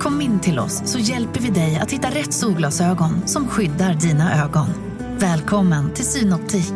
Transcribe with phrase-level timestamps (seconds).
[0.00, 4.44] Kom in till oss så hjälper vi dig att hitta rätt solglasögon som skyddar dina
[4.44, 4.66] ögon.
[5.18, 6.72] Välkommen till Synoptik.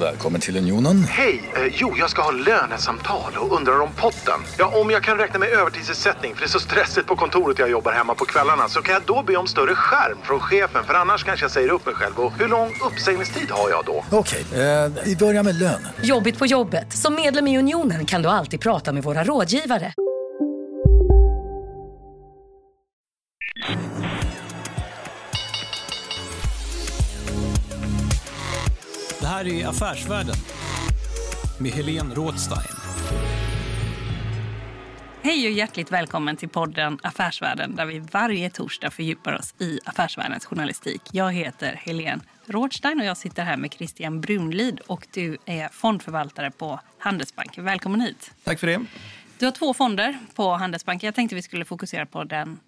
[0.00, 1.04] Välkommen till Unionen.
[1.04, 1.52] Hej!
[1.54, 4.40] Eh, jo, jag ska ha lönesamtal och undrar om potten.
[4.58, 7.70] Ja, om jag kan räkna med övertidsersättning för det är så stressigt på kontoret jag
[7.70, 10.94] jobbar hemma på kvällarna så kan jag då be om större skärm från chefen för
[10.94, 12.18] annars kanske jag säger upp mig själv.
[12.18, 14.04] Och hur lång uppsägningstid har jag då?
[14.10, 15.88] Okej, eh, vi börjar med lön.
[16.02, 16.92] Jobbigt på jobbet.
[16.92, 19.92] Som medlem i Unionen kan du alltid prata med våra rådgivare.
[29.36, 30.34] Här är Affärsvärlden
[31.58, 32.76] med Helene Rådstein.
[35.22, 40.46] Hej och hjärtligt välkommen till podden Affärsvärlden där vi varje torsdag fördjupar oss i affärsvärldens
[40.46, 41.02] journalistik.
[41.12, 46.50] Jag heter Helene Rådstein och jag sitter här med Christian Brunlid och du är fondförvaltare
[46.50, 47.64] på Handelsbanken.
[47.64, 48.30] Välkommen hit.
[48.44, 48.84] Tack för det.
[49.38, 51.06] Du har två fonder på Handelsbanken.
[51.06, 52.58] Jag tänkte vi skulle fokusera på den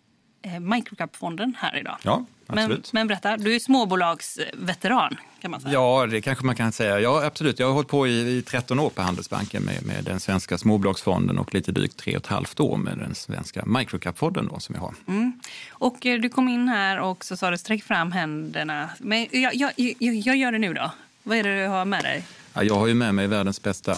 [0.42, 1.96] eh, microcap-fonden här idag.
[2.02, 5.72] Ja, Men, men berätta, du är småbolagsveteran kan man säga.
[5.72, 7.00] Ja, det kanske man kan säga.
[7.00, 7.58] Ja, absolut.
[7.58, 11.38] Jag har hållit på i, i 13 år på Handelsbanken med, med den svenska småbolagsfonden
[11.38, 14.82] och lite drygt tre och ett halvt år med den svenska microcap-fonden då, som jag
[14.82, 14.94] har.
[15.08, 15.40] Mm.
[15.70, 18.90] Och eh, du kom in här och så sa du sträck fram händerna.
[18.98, 20.90] Men jag, jag, jag, jag gör det nu då.
[21.22, 22.24] Vad är det du har med dig?
[22.54, 23.96] Ja, jag har ju med mig världens bästa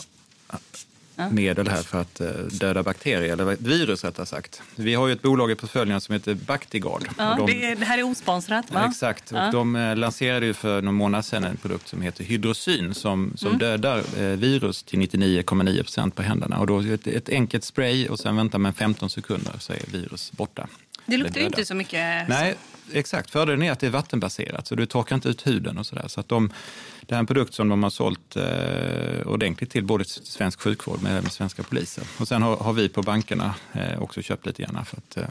[1.29, 4.63] medel här för att eh, döda bakterier, eller virus rättare sagt.
[4.77, 7.09] Vi har ju ett bolag i portföljen som heter Bactiguard.
[7.19, 8.87] Ja, de- det, det här är osponsrat va?
[8.89, 9.51] Exakt, och Ja.
[9.53, 13.47] de eh, lanserade ju för någon månad sedan en produkt som heter Hydrosyn som, som
[13.49, 13.59] Mm.
[13.59, 16.59] dödar eh, virus till 99,9 procent på händerna.
[16.59, 20.33] Och då ett, ett enkelt spray och sen väntar man 15 sekunder så är virus
[20.33, 20.67] borta.
[21.11, 22.29] Det luktar ju inte så mycket.
[22.29, 22.55] Nej,
[22.93, 23.31] exakt.
[23.31, 26.09] Fördelen är att det är vattenbaserat så du torkar inte ut huden och sådär.
[26.09, 26.53] Så att de,
[27.01, 30.99] det här är en produkt som de har sålt eh, ordentligt till både svensk sjukvård
[31.03, 32.05] men även svenska poliser.
[32.19, 35.25] Och sen har, har vi på bankerna eh, också köpt lite grann för att eh,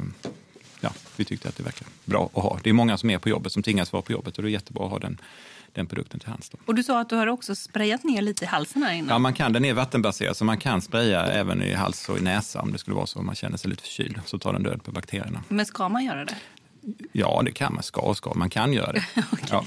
[0.81, 2.59] ja, vi tyckte att det verkar bra att ha.
[2.63, 4.51] Det är många som är på jobbet som tvingas vara på jobbet och det är
[4.51, 5.21] jättebra att ha den,
[5.73, 6.49] den produkten till hands.
[6.49, 6.57] Då.
[6.65, 9.11] Och du sa att du har också sprayat ner lite i halsen här inne.
[9.13, 12.21] Ja, man kan, den är vattenbaserad så man kan spraya även i hals och i
[12.21, 14.19] näsa om det skulle vara så om man känner sig lite förkyld.
[14.25, 15.43] Så tar den död på bakterierna.
[15.47, 16.35] Men ska man göra det?
[17.11, 17.83] Ja, det kan man.
[17.83, 18.33] Ska och ska.
[18.33, 19.05] Man kan göra det.
[19.49, 19.65] ja.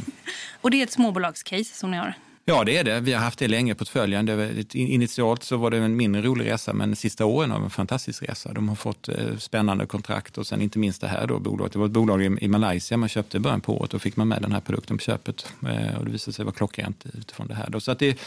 [0.61, 2.15] Och det är ett småbolagscase som ni har?
[2.45, 3.01] Ja, det är det.
[3.01, 4.29] Vi har haft det länge på portföljen.
[4.73, 7.71] Initialt så var det en mindre rolig resa, men de sista åren har varit en
[7.71, 8.53] fantastisk resa.
[8.53, 11.73] De har fått eh, spännande kontrakt och sen inte minst det här då, bolaget.
[11.73, 13.91] Det var ett bolag i, Malaysia man köpte i början på året.
[13.91, 16.55] Då fick man med den här produkten på köpet eh, och det visade sig vara
[16.55, 17.71] klockrent utifrån det här.
[17.71, 17.81] Då.
[17.81, 18.19] Så att det,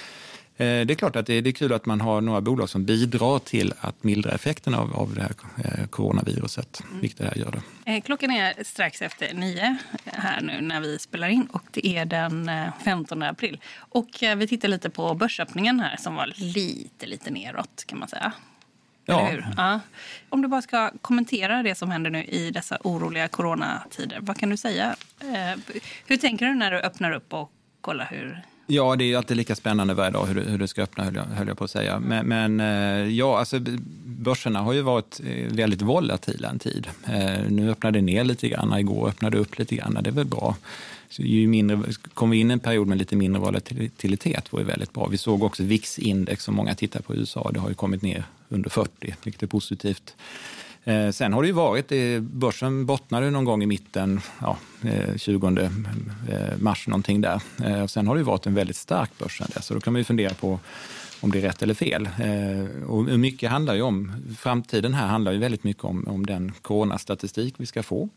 [0.57, 3.39] det är klart att det, det är kul att man har några bolag som bidrar
[3.39, 7.51] till att mildra effekten av, av det här eh, coronaviruset, vilket det här gör.
[7.51, 7.91] Då.
[7.91, 12.05] Eh, Klockan är strax efter nio här nu när vi spelar in och det är
[12.05, 13.59] den eh, 15 april.
[13.77, 18.07] Och eh, vi tittar lite på börsöppningen här som var lite, lite neråt kan man
[18.07, 18.31] säga.
[19.05, 19.31] Ja.
[19.57, 19.79] Ja.
[20.29, 24.17] Om du bara ska kommentera det som händer nu i dessa oroliga coronatider.
[24.21, 24.95] Vad kan du säga?
[25.19, 25.59] Eh,
[26.05, 27.51] Hur tänker du när du öppnar upp och
[27.81, 28.41] kollar hur...
[28.67, 31.23] Ja, det är alltid lika spännande varje dag hur, hur det ska öppna, höll jag,
[31.23, 31.99] höll jag på att säga.
[31.99, 33.59] Men, men eh, ja, alltså,
[34.05, 36.87] börserna har ju varit eh, väldigt volatila en tid.
[37.07, 39.99] Eh, Nu öppnade det ner lite grann, igår öppnade det upp lite grann.
[40.01, 40.55] Det är väl bra.
[41.09, 41.79] Så ju mindre,
[42.13, 45.07] kommer vi in i en period med lite mindre volatilitet var ju väldigt bra.
[45.07, 47.51] Vi såg också VIX-index som många tittar på i USA.
[47.53, 50.15] Det har ju kommit ner under 40, vilket är positivt.
[50.87, 55.17] Eh, sen har det ju varit, eh, börsen bottnade någon gång i mitten, ja, eh,
[55.17, 55.69] 20 eh,
[56.59, 57.41] mars någonting där.
[57.63, 59.65] Eh, och sen har det ju varit en väldigt stark börs sen dess.
[59.65, 60.59] Så då kan man ju fundera på
[61.21, 62.09] om det är rätt eller fel.
[62.19, 66.51] Eh, och mycket handlar ju om, framtiden här handlar ju väldigt mycket om, om den
[66.61, 68.09] coronastatistik vi ska få.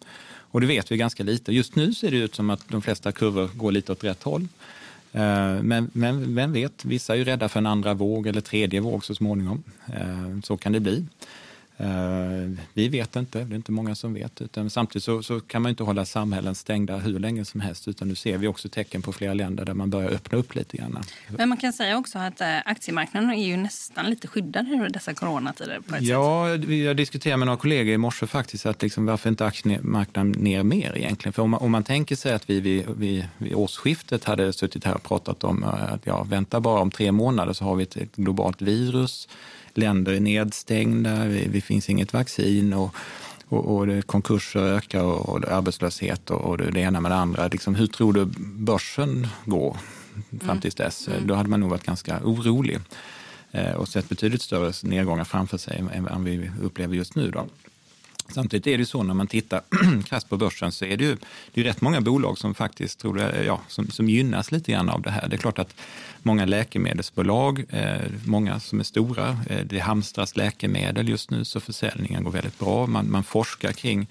[0.51, 1.53] Och det vet vi ganska lite.
[1.53, 4.48] Just nu ser det ut som att de flesta kurvor går lite åt rätt håll.
[5.13, 8.81] Eh, men, men vem vet, vissa är ju rädda för en andra våg eller tredje
[8.81, 9.63] våg så småningom.
[9.87, 11.07] Eh, så kan det bli.
[11.80, 14.41] Eh, Vi vet inte, det är inte många som vet.
[14.41, 17.89] Utan samtidigt så, så kan man inte hålla samhällen stängda hur länge som helst.
[17.89, 20.77] Utan nu ser vi också tecken på flera länder där man börjar öppna upp lite
[20.77, 20.98] grann.
[21.28, 25.15] Men man kan säga också att eh, aktiemarknaden är ju nästan lite skyddad i dessa
[25.15, 26.09] coronatider på ett sätt.
[26.09, 30.63] Ja, jag diskuterade med några kollegor i morse faktiskt att liksom, varför inte aktiemarknaden ner
[30.63, 31.33] mer egentligen?
[31.33, 34.84] För om man, om man tänker sig att vi vid, vid, vid årsskiftet hade suttit
[34.84, 37.83] här och pratat om eh, att ja, vänta bara om tre månader så har vi
[37.83, 39.28] ett globalt virus,
[39.78, 42.95] länder är nedstängda, det det finns inget vaccin och
[43.48, 47.48] och, och konkurser ökar och, och arbetslöshet och, och det ena med det andra.
[47.48, 49.77] Liksom, hur tror du börsen går
[50.41, 51.09] fram tills dess?
[51.09, 51.27] Mm.
[51.27, 52.78] Då hade man nog varit ganska orolig
[53.51, 57.30] eh, och sett betydligt större nedgångar framför sig än vad vi upplever just nu.
[57.30, 57.47] Då.
[58.28, 59.63] Samtidigt är det så när man tittar
[60.07, 61.16] krasst på börsen så är det ju
[61.53, 64.89] det är rätt många bolag som faktiskt tror det, ja, som, som gynnas lite grann
[64.89, 65.28] av det här.
[65.28, 65.75] Det är klart att
[66.22, 72.25] många läkemedelsbolag, eh, många som är stora, eh, det hamstras läkemedel just nu så försäljningen
[72.25, 72.86] går väldigt bra.
[72.86, 74.07] Man, man forskar kring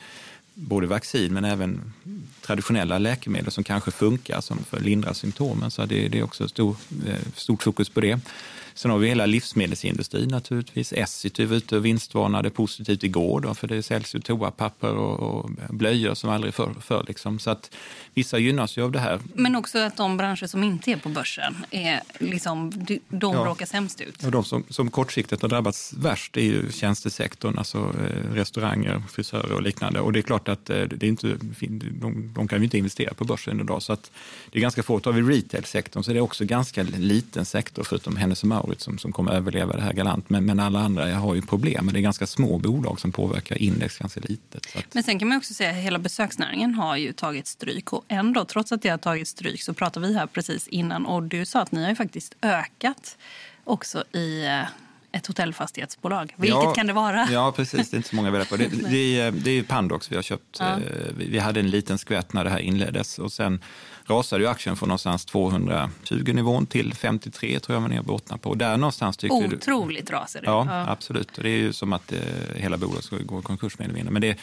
[0.53, 1.93] både vaccin men även
[2.41, 5.71] traditionella läkemedel som kanske funkar som för att lindra symptomen.
[5.71, 6.75] Så det, det är också stor,
[7.07, 8.19] eh, stort fokus på det.
[8.77, 10.93] Sen har vi hela livsmedelsindustrin naturligtvis.
[10.93, 15.49] Essity var ute och vinstvarnade positivt igår då, för det säljs ju toapapper och, och
[15.69, 16.75] blöjor som aldrig förr.
[16.81, 17.39] För, liksom.
[17.39, 17.71] Så att
[18.13, 19.19] vissa gynnas ju av det här.
[19.33, 22.71] Men också att de branscher som inte är på börsen, är liksom,
[23.09, 23.45] de ja.
[23.45, 24.23] råkar sämst ut.
[24.23, 29.51] Och de som, som kortsiktigt har drabbats värst är ju tjänstesektorn, alltså eh, restauranger, frisörer
[29.51, 29.99] och liknande.
[29.99, 31.37] Och det är klart att eh, det är inte,
[31.91, 33.81] de, de kan ju inte investera på börsen idag.
[33.81, 34.11] Så att
[34.51, 34.99] det är ganska få.
[34.99, 38.97] Tar vi retail-sektorn så är det också ganska liten sektor, förutom Hennes och Mauritz som,
[38.97, 40.29] som kommer överleva det här galant.
[40.29, 41.85] Men, men alla andra har ju problem.
[41.85, 44.75] Men det är ganska små bolag som påverkar index ganska litet.
[44.75, 44.93] Att...
[44.93, 47.93] Men sen kan man också säga att hela besöksnäringen har ju tagit stryk.
[47.93, 51.23] Och ändå, trots att det har tagit stryk, så pratar vi här precis innan och
[51.23, 53.17] du sa att ni har ju faktiskt ökat
[53.63, 54.61] också i eh,
[55.17, 56.33] ett hotellfastighetsbolag.
[56.37, 57.27] Vilket ja, kan det vara?
[57.31, 57.89] Ja, precis.
[57.89, 58.57] Det är inte så många vi på.
[58.57, 60.57] Det, det, det är Pandox vi har köpt.
[60.59, 60.65] Ja.
[60.65, 60.79] Eh,
[61.17, 63.63] vi hade en liten skvätt när det här inleddes och sen
[64.05, 68.55] rasade ju aktien från någonstans 220 nivån till 53 tror jag man är bottnar på.
[68.55, 70.51] Där någonstans tyckte Otroligt rasade det.
[70.51, 71.29] Ja, ja, absolut.
[71.35, 72.19] Det är ju som att eh,
[72.55, 74.37] hela bolaget ska gå i konkurs med Men det,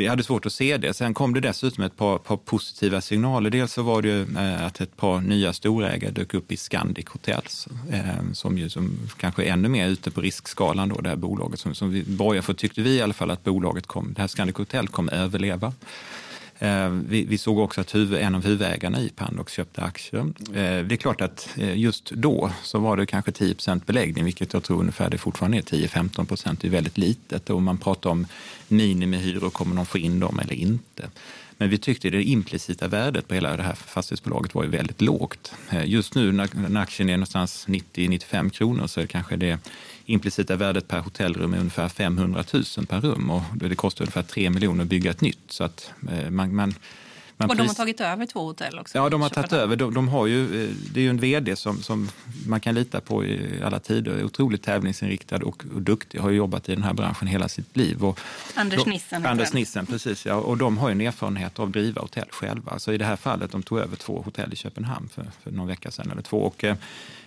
[0.00, 0.94] vi hade svårt att se det.
[0.94, 3.50] Sen kom det dessutom ett par, par positiva signaler.
[3.50, 7.08] Dels så var det ju eh, att ett par nya storägare dök upp i Scandic
[7.08, 11.16] Hotels eh, som ju som kanske är ännu mer ute på riskskalan då, det här
[11.16, 11.60] bolaget.
[11.60, 14.28] Som, som vi borgar för tyckte vi i alla fall att bolaget kom, det här
[14.28, 15.72] Scandic Hotel kommer överleva.
[16.62, 20.20] Eh, vi, vi, såg också att huvud, en av huvudägarna i Pandox köpte aktier.
[20.20, 24.52] Eh, det är klart att eh, just då så var det kanske 10% beläggning, vilket
[24.52, 26.60] jag tror ungefär det fortfarande är 10-15 procent.
[26.60, 28.26] Det är väldigt litet och man pratar om
[28.68, 31.10] minimihyror, kommer de få in dem eller inte?
[31.56, 35.52] Men vi tyckte det implicita värdet på hela det här fastighetsbolaget var ju väldigt lågt.
[35.84, 39.58] Just nu när aktien är någonstans 90-95 kronor så är det kanske det
[40.12, 44.50] implicita värdet per hotellrum är ungefär 500 000 per rum och det kostar ungefär 3
[44.50, 45.38] miljoner att bygga ett nytt.
[45.48, 46.74] Så att eh, man, man
[47.48, 48.98] och de har tagit över två hotell också?
[48.98, 49.76] Ja, de har tagit över.
[49.76, 52.08] De, de, har ju, eh, det är ju en vd som, som
[52.46, 54.12] man kan lita på i alla tider.
[54.12, 56.18] Är otroligt tävlingsinriktad och, och duktig.
[56.18, 58.04] Har jobbat i den här branschen hela sitt liv.
[58.04, 58.20] Och
[58.54, 59.26] Anders Nissen.
[59.26, 60.26] Anders Nissen, precis.
[60.26, 60.34] Ja.
[60.34, 62.78] Och de har ju en erfarenhet av att driva hotell själva.
[62.78, 65.68] Så I det här fallet, de tog över två hotell i Köpenhamn för, för någon
[65.68, 66.36] vecka sedan eller två.
[66.36, 66.76] Och, eh,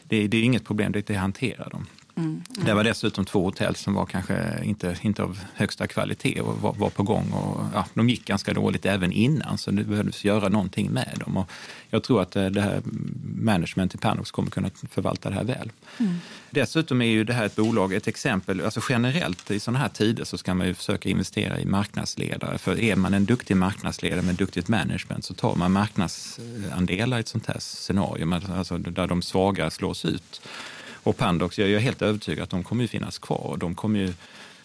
[0.03, 1.85] det, det är inget problem, det, det hanterar de.
[2.15, 2.65] Mm, mm.
[2.65, 6.73] Det var dessutom två hotell som var kanske inte, inte av högsta kvalitet och var,
[6.73, 7.31] var på gång.
[7.31, 11.37] Och, ja, de gick ganska dåligt även innan, så det behövdes göra någonting med dem.
[11.37, 11.51] Och
[11.89, 12.81] jag tror att eh, det här
[13.35, 15.71] management i Panox kommer kunna förvalta det här väl.
[15.97, 16.15] Mm.
[16.49, 20.23] Dessutom är ju det här ett bolag, ett exempel, alltså generellt i sådana här tider
[20.23, 22.57] så ska man ju försöka investera i marknadsledare.
[22.57, 27.27] För är man en duktig marknadsledare med duktigt management så tar man marknadsandelar i ett
[27.27, 30.41] sånt här scenario, alltså där de svaga slås ut.
[31.03, 33.57] Och Pandox, jag är helt övertygad att de kommer ju finnas kvar.
[33.59, 34.13] De kommer ju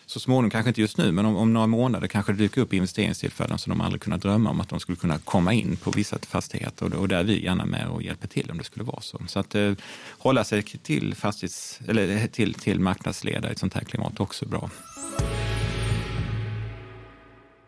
[0.06, 2.73] så småningom, kanske inte just nu, men om, om, några månader kanske det dyker upp
[2.73, 6.19] investeringstillfällen som de aldrig kunnat drömma om att de skulle kunna komma in på vissa
[6.19, 9.01] fastigheter och, och där är vi gärna med och hjälper till om det skulle vara
[9.01, 9.20] så.
[9.29, 9.72] Så att eh,
[10.19, 14.70] hålla sig till, fastighets, eller till, till marknadsledare i ett sånt här klimat också bra.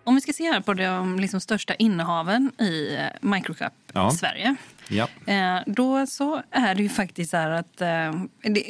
[0.04, 4.10] Om vi ska se här på de liksom största innehaven i eh, microcap ja.
[4.10, 4.56] Sverige.
[4.90, 5.08] Ja.
[5.26, 8.22] Eh, då så är det ju faktiskt så här att eh,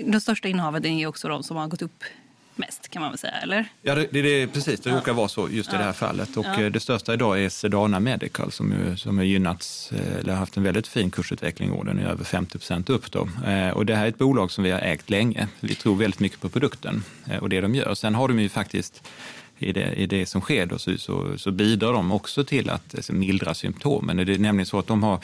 [0.07, 2.05] de största innehaven är också de som har gått upp
[2.57, 3.69] mest kan man väl säga, eller?
[3.83, 4.81] Ja, det, det, det precis.
[4.81, 4.97] Det ja.
[4.97, 6.37] råkar vara så just i det här fallet.
[6.37, 6.71] Och ja.
[6.71, 10.87] Det största idag är Sedana Medical som, ju, som har gynnats, eller haft en väldigt
[10.87, 11.85] fin kursutveckling i år.
[11.85, 13.13] Den är över 50 procent upp.
[13.13, 13.29] Då.
[13.75, 15.49] Och det här är ett bolag som vi har ägt länge.
[15.61, 17.05] Vi tror väldigt mycket på produkten
[17.41, 17.95] och det de gör.
[17.95, 19.03] Sen har de ju faktiskt
[19.59, 22.95] i det, i det som sker då, så, så, så bidrar de också till att
[22.95, 24.17] alltså, mildra symptomen.
[24.17, 25.21] Det är nämligen så att de har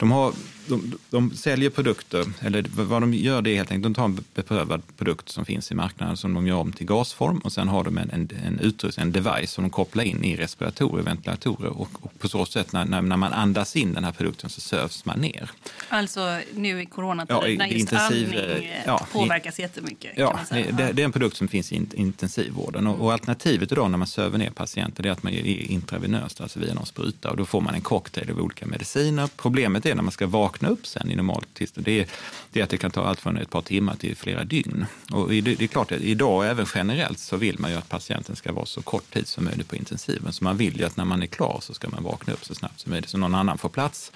[0.00, 0.32] de, har,
[0.66, 4.24] de, de säljer produkter, eller vad de gör det är helt enkelt, de tar en
[4.34, 7.84] beprövad produkt som finns i marknaden som de gör om till gasform och sen har
[7.84, 11.88] de en, en, en utrustning, en device som de kopplar in i respiratorer, ventilatorer och,
[12.00, 15.20] och på så sätt när, när, man andas in den här produkten så sövs man
[15.20, 15.50] ner.
[15.88, 20.12] Alltså nu i coronatider ja, när just intensiv, andning eh, ja, påverkas jättemycket?
[20.16, 23.98] Ja, det, det, är en produkt som finns i intensivvården och, och alternativet idag när
[23.98, 27.44] man söver ner patienter är att man ger intravenöst, alltså via någon spruta och då
[27.44, 29.28] får man en cocktail av olika mediciner.
[29.36, 32.06] Problemet är när man ska vakna vakna upp sen i normalt tillstånd, det är,
[32.52, 34.86] det är att det kan ta allt från ett par timmar till flera dygn.
[35.10, 38.36] Och det, det är klart att idag, även generellt, så vill man ju att patienten
[38.36, 40.32] ska vara så kort tid som möjligt på intensiven.
[40.32, 42.54] Så man vill ju att när man är klar så ska man vakna upp så
[42.54, 44.12] snabbt som möjligt, så någon annan får plats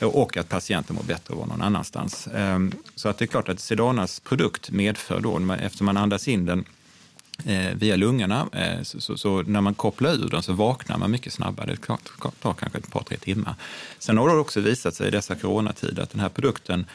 [0.00, 2.28] och att patienten mår bättre att vara någon annanstans.
[2.34, 6.46] Ehm, så att det är klart att Sedanas produkt medför då, eftersom man andas in
[6.46, 6.64] den
[7.44, 11.10] eh, via lungorna, eh, så, så, så, när man kopplar ur den så vaknar man
[11.10, 11.66] mycket snabbare.
[11.66, 11.86] Det
[12.40, 13.54] tar kanske ett par, tre timmar.
[13.98, 16.86] Sen har det också visat sig i dessa coronatider att den här produkten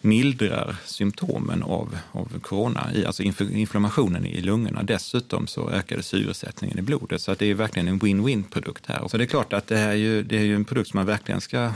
[0.00, 4.82] mildrar symptomen av, av corona, alltså inflammationen i lungorna.
[4.82, 9.08] Dessutom så ökade syresättningen i blodet, så att det är verkligen en win-win produkt här.
[9.08, 10.98] Så det är klart att det, här är ju, det är ju en produkt som
[10.98, 11.72] man verkligen ska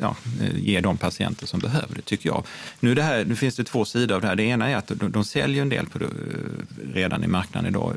[0.00, 0.16] ja,
[0.54, 2.46] ge de patienter som behöver det, tycker jag.
[2.80, 4.36] Nu, det här, nu finns det två sidor av det här.
[4.36, 5.98] Det ena är att de, de säljer en del på,
[6.92, 7.94] redan i marknaden idag,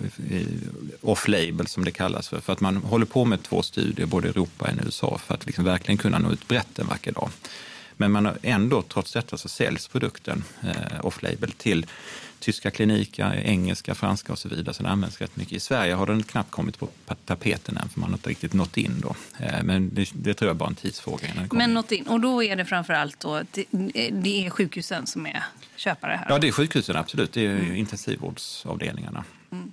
[1.01, 4.29] off-label som det kallas för, för att man håller på med två studier, både i
[4.31, 7.29] Europa och i USA, för att liksom verkligen kunna nå ut brett en vacker dag.
[7.98, 11.86] Men man har ändå, trots detta, så säljs produkten eh, off-label till
[12.39, 14.74] tyska kliniker, engelska, franska och så vidare.
[14.74, 15.53] Så den används rätt mycket.
[15.53, 16.88] I Sverige har den knappt kommit på
[17.25, 19.15] tapeten än, för man har inte riktigt nått in då.
[19.39, 21.27] Eh, men det, det tror jag bara är en tidsfråga.
[21.51, 23.41] Men nått in, och då är det framför allt då,
[24.12, 25.43] det är sjukhusen som är
[25.75, 26.25] köpare här?
[26.29, 27.34] Ja, det är sjukhusen absolut.
[27.34, 27.75] Det är mm.
[27.75, 29.24] intensivvårdsavdelningarna.
[29.51, 29.72] Mm.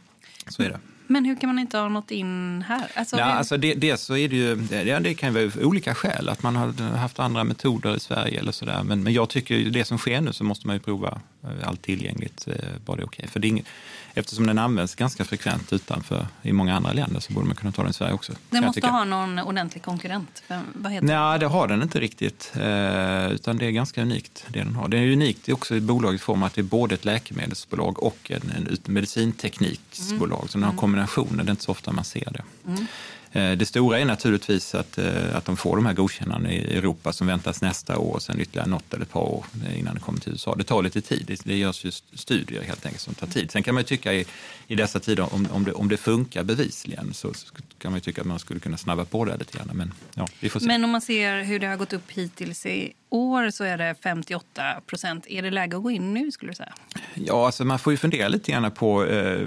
[0.49, 0.81] Så är det.
[1.07, 2.87] Men hur kan man inte ha nått in här?
[2.95, 5.95] Alltså, ja, alltså det, det, så är det, ju, det, det kan ju vara olika
[5.95, 8.83] skäl, att man har haft andra metoder i Sverige eller sådär.
[8.85, 11.83] Men, men jag tycker det som sker nu så måste man ju prova eh, allt
[11.83, 12.49] tillgängligt,
[12.85, 13.19] bara det är okej.
[13.19, 13.27] Okay.
[13.29, 13.67] För det är inget,
[14.17, 17.83] eftersom den används ganska frekvent utanför i många andra länder så borde man kunna ta
[17.83, 18.33] den i Sverige också.
[18.51, 20.43] Den måste ha någon ordentlig konkurrent?
[20.75, 22.53] Vad heter Nej, det har den inte riktigt.
[22.55, 24.89] Eh, utan det är ganska unikt det den har.
[24.89, 28.53] Det är unikt också i bolagets form att det är både ett läkemedelsbolag och en,
[28.57, 30.39] en medicintekniksbolag.
[30.39, 30.49] Mm.
[30.49, 30.81] Så den har mm.
[30.81, 32.43] kombinationer, det är inte så ofta man ser det.
[32.67, 32.87] Mm.
[33.33, 37.13] Eh, det stora är naturligtvis att, eh, att de får de här godkännandena i Europa
[37.13, 39.45] som väntas nästa år och sen ytterligare något eller ett par år
[39.77, 40.55] innan det kommer till USA.
[40.55, 41.39] Det tar lite tid.
[41.45, 43.51] Det görs just studier helt enkelt som tar tid.
[43.51, 44.27] Sen kan man ju tycka i,
[44.67, 47.33] i dessa tider, om, om, det, om det funkar bevisligen, så
[47.79, 49.71] kan man ju tycka att man skulle kunna snabba på det lite grann.
[49.73, 50.67] Men, ja, vi får se.
[50.67, 53.95] Men om man ser hur det har gått upp hittills i år så är det
[54.03, 55.27] 58 procent.
[55.29, 56.73] Är det läge att gå in nu skulle du säga?
[57.15, 59.05] Ja, alltså man får ju fundera lite grann på...
[59.05, 59.41] Eh,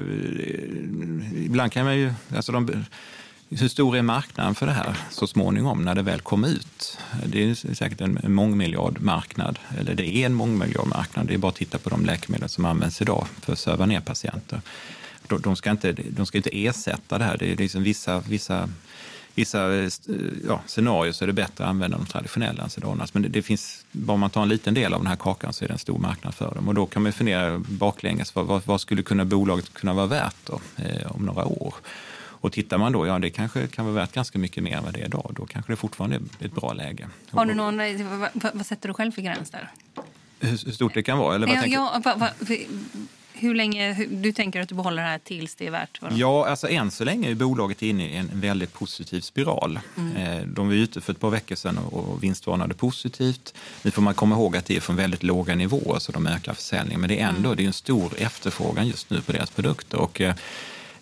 [1.45, 2.13] ibland kan man ju...
[2.35, 2.85] Alltså de,
[3.49, 6.97] hur stor är marknaden för det här så småningom när det väl kom ut?
[7.25, 11.27] Det är säkert en mångmiljardmarknad, eller det är en mångmiljardmarknad.
[11.27, 13.99] Det är bara att titta på de läkemedel som används idag för att söva ner
[13.99, 14.61] patienter.
[15.27, 17.37] De ska inte, de ska inte ersätta det här.
[17.37, 18.69] Det är liksom vissa, vissa,
[19.35, 19.69] vissa
[20.47, 23.13] ja, scenarier så är det bättre att använda de traditionella Encedonas.
[23.13, 25.65] Men det, det, finns, bara man tar en liten del av den här kakan så
[25.65, 26.67] är det en stor marknad för dem.
[26.67, 30.61] Och då kan man fundera baklänges, vad, vad skulle kunna bolaget kunna vara värt då,
[30.75, 31.73] eh, om några år?
[32.41, 34.93] Och tittar man då, ja det kanske kan vara värt ganska mycket mer än vad
[34.93, 35.31] det är idag.
[35.35, 37.07] Då kanske det fortfarande är ett bra läge.
[37.31, 37.77] Har du någon,
[38.33, 39.71] vad, vad sätter du själv för gräns där?
[40.39, 41.35] Hur, stort det kan vara?
[41.35, 42.29] Eller vad ja, ja, va, va,
[43.33, 46.01] hur länge hur, du tänker att du behåller det här tills det är värt?
[46.01, 49.79] Vad ja, alltså än så länge är bolaget inne i en väldigt positiv spiral.
[49.97, 50.15] Mm.
[50.15, 53.53] Eh, de var ute för ett par veckor sedan och vinstvarnade positivt.
[53.81, 56.53] Nu får man komma ihåg att det är från väldigt låga nivåer så de ökar
[56.53, 57.01] försäljningen.
[57.01, 57.57] Men det är ändå mm.
[57.57, 59.97] det är en stor efterfrågan just nu på deras produkter.
[59.97, 60.35] Och, eh, Eh,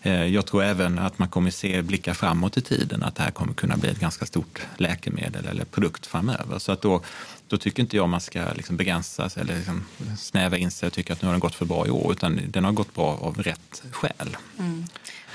[0.01, 3.31] Eh, jag tror även att man kommer se blicka framåt i tiden, att det här
[3.31, 6.59] kommer kunna bli ett ganska stort läkemedel eller produkt framöver.
[6.59, 7.01] Så att då,
[7.47, 9.85] då tycker inte jag man ska liksom begränsa sig eller liksom
[10.17, 12.39] snäva in sig och tycka att nu har den gått för bra i år, utan
[12.47, 14.37] den har gått bra av rätt skäl.
[14.59, 14.87] Mm.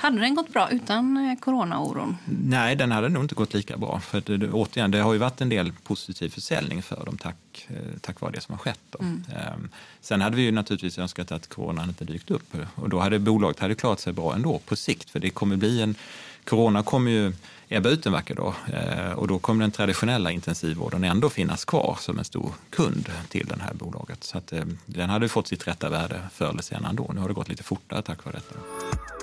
[0.03, 2.17] Hade den gått bra utan eh, coronaoron?
[2.25, 3.99] Nej, den hade nog inte gått lika bra.
[3.99, 7.75] För det, återigen, det har ju varit en del positiv försäljning för dem tack, eh,
[8.01, 8.95] tack vare det som har skett.
[8.99, 9.23] Mm.
[9.35, 9.69] Ehm,
[10.01, 13.59] sen hade vi ju naturligtvis önskat att coronan inte dykt upp och då hade bolaget
[13.59, 15.09] hade klarat sig bra ändå på sikt.
[15.09, 15.95] För det kommer bli en,
[16.43, 17.33] corona kommer ju
[17.69, 21.97] ebba ut en vacker dag eh, och då kommer den traditionella intensivvården ändå finnas kvar
[21.99, 24.23] som en stor kund till det här bolaget.
[24.23, 24.53] Så att,
[24.85, 27.11] den hade fått sitt rätta värde förr eller senare ändå.
[27.13, 29.22] Nu har det gått lite fortare tack vare detta.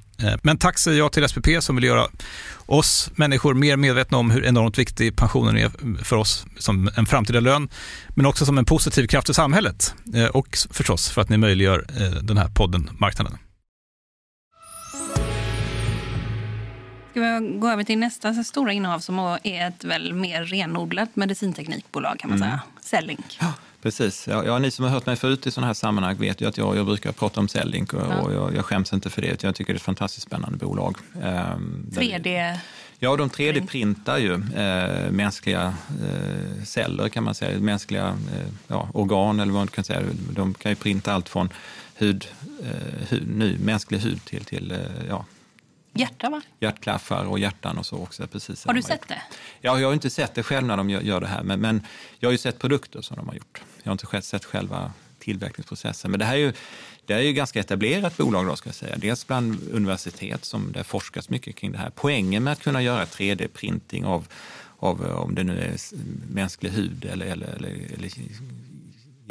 [0.43, 2.07] men tack säger jag till SPP som vill göra
[2.65, 7.39] oss människor mer medvetna om hur enormt viktig pensionen är för oss som en framtida
[7.39, 7.69] lön,
[8.15, 11.85] men också som en positiv kraft i samhället eh, och förstås för att ni möjliggör
[11.99, 13.37] eh, den här podden Marknaden.
[17.11, 22.19] Ska vi gå över till nästa stora innehav som är ett väl mer renodlat medicinteknikbolag
[22.19, 22.49] kan man mm.
[22.49, 23.37] säga, Cellink.
[23.39, 23.53] Ja.
[23.81, 24.27] Precis.
[24.27, 26.57] Ja, ja, ni som har hört mig förut i sådana här sammanhang vet ju att
[26.57, 28.21] jag, jag brukar prata om Cellink och, ja.
[28.21, 29.43] och jag, jag skäms inte för det.
[29.43, 30.97] Jag tycker det är ett fantastiskt spännande bolag.
[31.13, 32.57] 3D?
[32.99, 39.39] Ja, de 3D-printar ju äh, mänskliga äh, celler kan man säga, mänskliga äh, ja, organ
[39.39, 40.01] eller vad man kan säga.
[40.29, 41.49] De kan ju printa allt från
[41.95, 42.27] hud,
[43.09, 44.73] hud ny mänsklig hud till, till
[45.09, 45.25] ja,
[45.93, 46.41] Hjärta, va?
[46.59, 48.27] Hjärtklaffar och hjärtan och så också.
[48.27, 49.21] Precis har du sett det?
[49.61, 51.85] Ja, jag har inte sett det själv när de gör, gör det här, men, men,
[52.19, 53.61] jag har ju sett produkter som de har gjort.
[53.83, 56.11] Jag har inte sett själva tillverkningsprocessen.
[56.11, 56.53] Men det här är ju,
[57.05, 58.95] det är ju ganska etablerat bolag då, ska jag säga.
[58.97, 61.91] Dels bland universitet som det forskas mycket kring det här.
[61.95, 64.27] Poängen med att kunna göra 3D-printing av,
[64.77, 65.77] av om det nu är
[66.33, 68.09] mänsklig hud eller, eller, eller, eller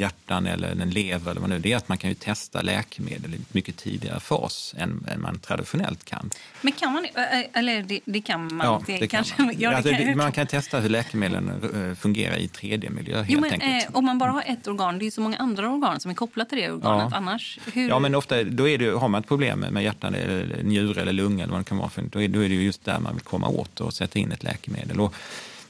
[0.01, 3.35] hjärtan eller en lever eller vad nu det är, att man kan ju testa läkemedel
[3.35, 6.29] i mycket tidigare fas än, än man traditionellt kan.
[6.61, 7.07] Men kan man
[7.53, 8.67] eller det, det kan man?
[8.67, 9.55] Ja, det, det kanske, kan man.
[9.59, 13.89] Ja, alltså, kan, man kan testa hur läkemedlen eh, fungerar i 3D-miljö helt men, enkelt.
[13.89, 16.11] Eh, om man bara har ett organ, det är ju så många andra organ som
[16.11, 17.17] är kopplade till det organet ja.
[17.17, 17.59] annars.
[17.73, 17.89] Hur...
[17.89, 21.13] Ja, men ofta då är det, har man ett problem med hjärtan, eller njure eller
[21.13, 23.13] lunga eller vad det kan vara, för, då, är, då är det just där man
[23.13, 24.99] vill komma åt och sätta in ett läkemedel.
[24.99, 25.15] Och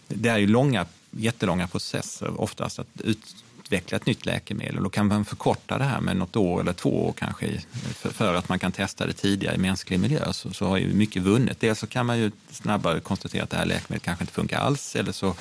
[0.08, 3.36] det är ju långa, jättelånga processer oftast att ut,
[3.72, 4.84] utveckla ett nytt läkemedel.
[4.84, 7.62] Då kan man förkorta det här med något år eller två år kanske
[7.94, 10.34] för, att man kan testa det tidigare i mänsklig miljö.
[10.34, 11.60] Så, så har ju mycket vunnit.
[11.60, 14.96] Dels så kan man ju snabbare konstatera att det här läkemedlet kanske inte funkar alls
[14.96, 15.36] eller så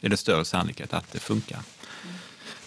[0.00, 1.58] är det större sannolikhet att det funkar.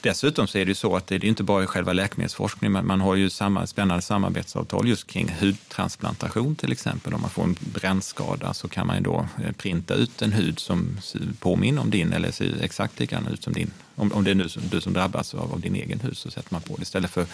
[0.02, 2.88] Dessutom så är det ju så att det är inte bara i själva läkemedelsforskningen, men
[2.88, 7.14] man har ju samma, spännande samarbetsavtal just kring hudtransplantation till exempel.
[7.14, 10.60] Om man får en brännskada så kan man ju då eh, printa ut en hud
[10.60, 10.98] som
[11.40, 13.72] påminner om din eller ser exakt likadan ut som din.
[13.96, 16.32] Om, om det är nu som, du som drabbas av, av din egen hud så
[16.32, 17.30] sätter man på det istället för att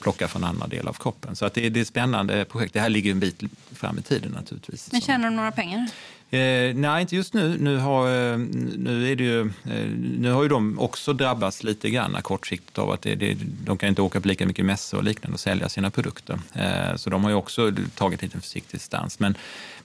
[0.00, 1.36] plocka från andra delar av kroppen.
[1.36, 2.74] Så att det, det är ett spännande projekt.
[2.74, 3.42] Det här ligger en bit
[3.72, 4.88] fram i tiden naturligtvis.
[4.92, 5.88] Men tjänar du några pengar?
[6.30, 7.56] Eh, nej, inte just nu.
[7.60, 8.38] Nu har, eh,
[8.76, 9.86] nu, är det ju, eh,
[10.18, 13.88] nu har ju de också drabbats lite grann kortsiktigt av att det, det, de kan
[13.88, 16.38] inte åka på lika mycket mässor och liknande och sälja sina produkter.
[16.52, 19.18] Eh, så de har ju också tagit lite försiktig stans.
[19.18, 19.34] Men,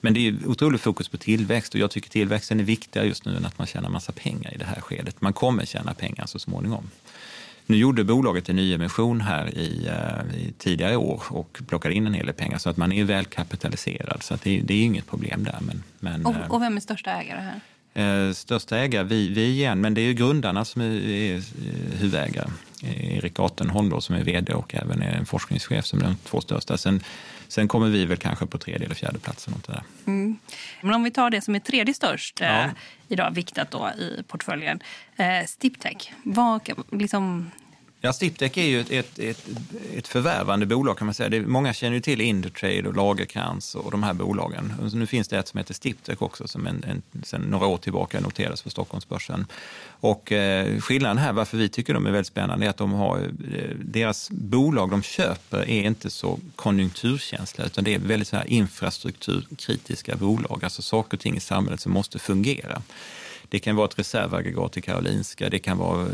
[0.02, 3.36] men det är otroligt fokus på tillväxt och jag tycker tillväxten är viktigare just nu
[3.36, 5.20] än att man tjänar massa pengar i det här skedet.
[5.20, 6.90] Man kommer tjäna pengar så småningom.
[7.66, 12.14] Nu gjorde bolaget en nyemission här i, uh, i, tidigare år och plockade in en
[12.14, 14.22] hel del pengar så att man är väl kapitaliserad.
[14.22, 15.58] Så det, det, är inget problem där.
[15.60, 17.60] Men, men, och, och, vem är största ägare här?
[17.94, 21.42] Eh, största ägare, vi, vi igen, men det är ju grundarna som är, är, är
[21.98, 22.48] huvudägare.
[22.82, 26.40] Erik Atenholm då, som är vd och även är en forskningschef som är de två
[26.40, 26.78] största.
[26.78, 27.00] Sen,
[27.52, 29.48] sen kommer vi väl kanske på tredje eller fjärde plats.
[29.48, 29.82] Något där.
[30.06, 30.38] Mm.
[30.80, 32.64] Men om vi tar det som är tredje störst ja.
[32.64, 32.70] eh,
[33.08, 34.80] idag, viktat då i portföljen.
[35.16, 37.50] Eh, Stiptech, vad, liksom,
[38.04, 39.48] Ja, Stiptech är ju ett, ett, ett,
[39.94, 41.28] ett, förvärvande bolag kan man säga.
[41.28, 44.72] Det, många känner ju till Indutrade och Lagerkrans och de här bolagen.
[44.82, 47.76] Alltså, nu finns det ett som heter Stiptech också som en, en, sedan några år
[47.76, 49.46] tillbaka noteras för Stockholmsbörsen.
[49.84, 53.18] Och eh, skillnaden här, varför vi tycker de är väldigt spännande, är att de har,
[53.18, 58.50] eh, deras bolag de köper är inte så konjunkturkänsliga utan det är väldigt så här
[58.50, 62.82] infrastrukturkritiska bolag, alltså saker och ting i samhället som måste fungera
[63.48, 66.06] Det kan vara ett reservaggregat i Karolinska, det kan vara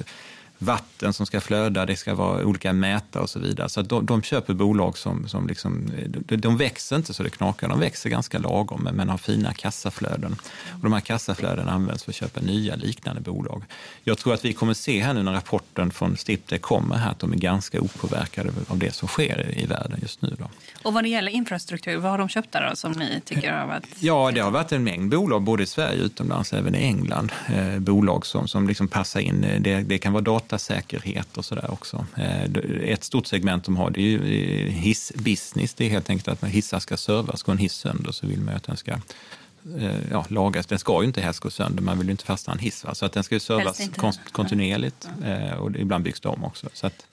[0.58, 3.68] vatten som ska flöda, det ska vara olika mätare och så vidare.
[3.68, 7.68] Så de, de köper bolag som, som liksom, de, de, växer inte så det knakar,
[7.68, 10.36] de växer ganska lagom men, men har fina kassaflöden.
[10.72, 13.64] Och de här kassaflöden används för att köpa nya liknande bolag.
[14.04, 17.18] Jag tror att vi kommer se här nu när rapporten från Stiptech kommer här att
[17.18, 20.36] de är ganska opåverkade av det som sker i världen just nu.
[20.38, 20.48] Då.
[20.82, 23.66] Och vad det gäller infrastruktur, vad har de köpt där då, som ni tycker har
[23.66, 23.86] varit...
[24.00, 27.32] Ja, det har varit en mängd bolag både i Sverige och utomlands, även i England.
[27.54, 29.46] Eh, bolag som, som liksom passar in.
[29.60, 32.06] Det, det kan vara data datasäkerhet och sådär också.
[32.16, 32.44] Eh,
[32.82, 35.74] ett stort segment de har det är ju eh, hissbusiness.
[35.74, 38.40] Det är helt enkelt att när hissar ska servas, går en hiss sönder så vill
[38.40, 38.92] man att den ska
[39.78, 40.66] eh, ja, lagas.
[40.66, 42.84] Den ska ju inte helst gå sönder, man vill ju inte fastna en hiss.
[42.84, 42.94] Va?
[42.94, 43.80] Så att den ska ju servas
[44.32, 45.08] kontinuerligt
[45.58, 46.68] och ibland byggs de om också.
[46.72, 47.06] Så att,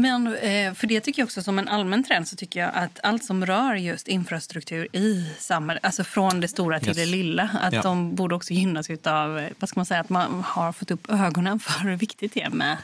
[0.00, 3.00] men eh, för det tycker jag också som en allmän trend så tycker jag att
[3.02, 6.96] allt som rör just infrastruktur i samhället, alltså från det stora till yes.
[6.96, 7.82] det lilla, att ja.
[7.82, 11.10] de borde också gynnas av, eh, vad ska man säga, att man har fått upp
[11.10, 12.76] ögonen för hur viktigt det är med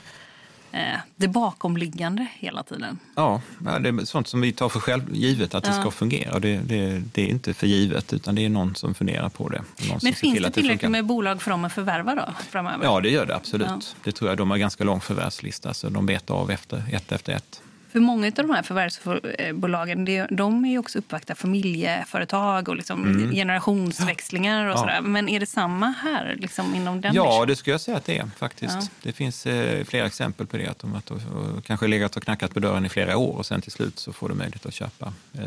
[1.16, 2.98] det bakomliggande hela tiden.
[3.14, 5.72] Ja, det är sånt som vi tar för själv, givet att ja.
[5.72, 6.38] det ska fungera.
[6.38, 9.62] Det, det, det, är inte för givet, utan det är någon som funderar på det.
[9.88, 12.84] Men finns det tillräckligt med bolag för dem att förverva då, framöver?
[12.84, 13.68] Ja, det gör det absolut.
[13.68, 13.80] Ja.
[14.04, 14.38] Det tror jag.
[14.38, 17.60] De har ganska lång förvärvslista, så de betar av efter, ett efter ett.
[17.94, 23.32] För många av de här förvärvsbolagen de är ju också uppvakta familjeföretag och liksom mm.
[23.32, 24.66] generationsväxlingar.
[24.66, 25.00] och sådär.
[25.00, 27.48] Men är det samma här liksom inom den Ja, nischen?
[27.48, 28.74] det skulle jag säga att det är faktiskt.
[28.80, 28.86] Ja.
[29.02, 30.66] Det finns eh, flera exempel på det.
[30.66, 33.46] Att de att, och, och, kanske legat och knackat på dörren i flera år och
[33.46, 35.42] sen till slut så får du möjlighet att köpa eh,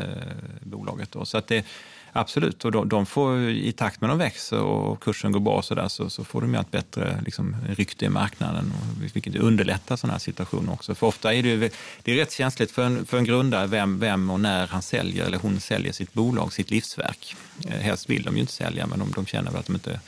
[0.60, 1.12] bolaget.
[1.12, 1.24] Då.
[1.24, 1.64] Så att det,
[2.12, 5.62] Absolut, och de, de, får i takt med att de växer och kursen går bra
[5.62, 9.36] så, där, så, så får de ju ett bättre liksom, rykte i marknaden, och, vilket
[9.36, 10.94] underlättar sådana här situationer också.
[10.94, 14.30] För ofta är det, det är rätt känsligt för en, för en grundare vem, vem
[14.30, 17.34] och när han säljer eller hon säljer sitt bolag, sitt livsverk.
[17.66, 20.00] Eh, helst vill de ju inte sälja, men de, de känner väl att de inte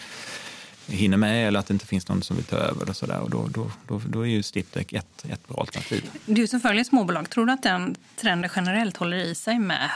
[0.86, 2.88] hinner med eller att det inte finns någon som vill ta över.
[2.88, 3.20] Och så där.
[3.20, 6.10] Och då, då, då, då är ju Stiptech ett, ett bra alternativ.
[6.26, 9.90] Du som följer småbolag, tror du att den trenden generellt håller i sig med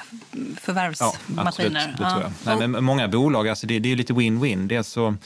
[0.60, 1.36] förvärvsmaskiner?
[1.36, 1.72] Ja, absolut.
[1.72, 2.32] Det tror jag.
[2.44, 2.56] Ja.
[2.58, 4.68] Nej, men många bolag, alltså det, det är lite win-win.
[4.68, 5.16] Dels så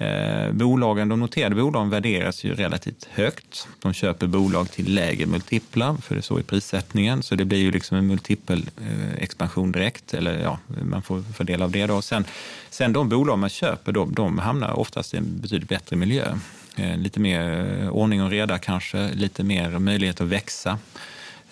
[0.00, 3.68] Eh, bolagen, de noterade bolagen värderas ju relativt högt.
[3.82, 7.22] De köper bolag till lägre multiplar, för det är så i prissättningen.
[7.22, 11.64] Så det blir ju liksom en multipel eh, expansion direkt, eller ja, man får fördela
[11.64, 11.86] av det.
[11.86, 12.02] Då.
[12.02, 12.24] Sen,
[12.70, 16.34] sen de bolag man köper, de, de hamnar oftast i en betydligt bättre miljö.
[16.76, 20.78] Eh, lite mer eh, ordning och reda kanske, lite mer möjlighet att växa.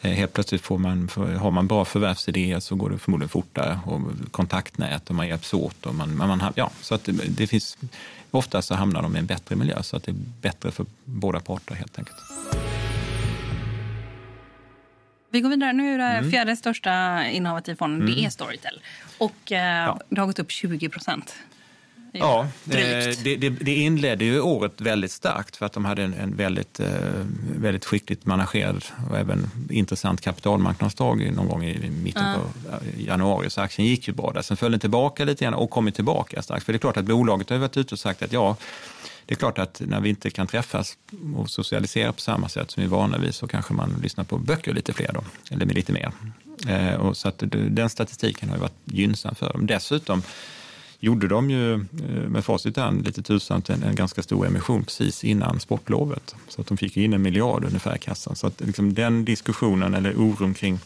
[0.03, 1.09] Eh, helt plötsligt får man,
[1.41, 5.87] har man bra förvärvsidéer så går det förmodligen fortare och kontaktnät och man hjälps åt.
[5.87, 7.79] Och man, man, ja, så att det, det finns
[8.31, 11.41] Ofta så hamnar de i en bättre miljö så att det är bättre för båda
[11.41, 12.17] parter helt enkelt.
[15.31, 15.73] Vi går vidare.
[15.73, 16.31] Nu är det mm.
[16.31, 18.15] fjärde största innovativ fonden, mm.
[18.15, 18.81] det är Storytel.
[19.19, 20.01] Och eh, ja.
[20.09, 21.37] det har gått upp 20 procent
[22.13, 22.77] Ja, eh,
[23.25, 26.81] det, det, det, inledde ju året väldigt starkt för att de hade en, en väldigt,
[26.81, 26.89] eh,
[27.57, 33.51] väldigt skickligt managerad och även intressant kapitalmarknadsdag någon gång i mitten på januari.
[33.51, 34.43] Så aktien gick ju bra där.
[34.43, 36.65] Sen föll den tillbaka lite grann och kom tillbaka starkt.
[36.65, 38.57] För det är klart att bolaget har varit ute och sagt att ja,
[39.27, 40.97] det är klart att när vi inte kan träffas
[41.37, 44.39] och socialisera på samma sätt som vi är vana vid så kanske man lyssnar på
[44.39, 46.13] böcker lite fler då, eller lite mer.
[46.69, 49.67] Eh, och så att den statistiken har ju varit gynnsam för dem.
[49.67, 50.23] Dessutom
[51.01, 55.25] gjorde de ju eh, med facit hand lite tursamt en, en ganska stor emission precis
[55.25, 56.35] innan sportlovet.
[56.49, 58.37] Så att de fick in en miljard ungefär i kassan.
[58.37, 60.79] Så att liksom den diskussionen eller oron kring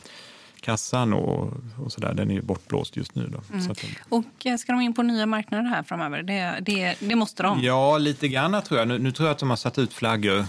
[0.61, 3.29] kassan och, och där, den är ju bortblåst just nu.
[3.33, 3.57] Då.
[3.59, 3.71] Mm.
[3.71, 6.23] Att, och eh, ska de in på nya marknader här framöver?
[6.23, 7.63] Det, det, det måste de?
[7.63, 8.89] Ja, lite grann tror jag.
[8.89, 10.45] Nu, nu, tror jag att de har satt ut flaggor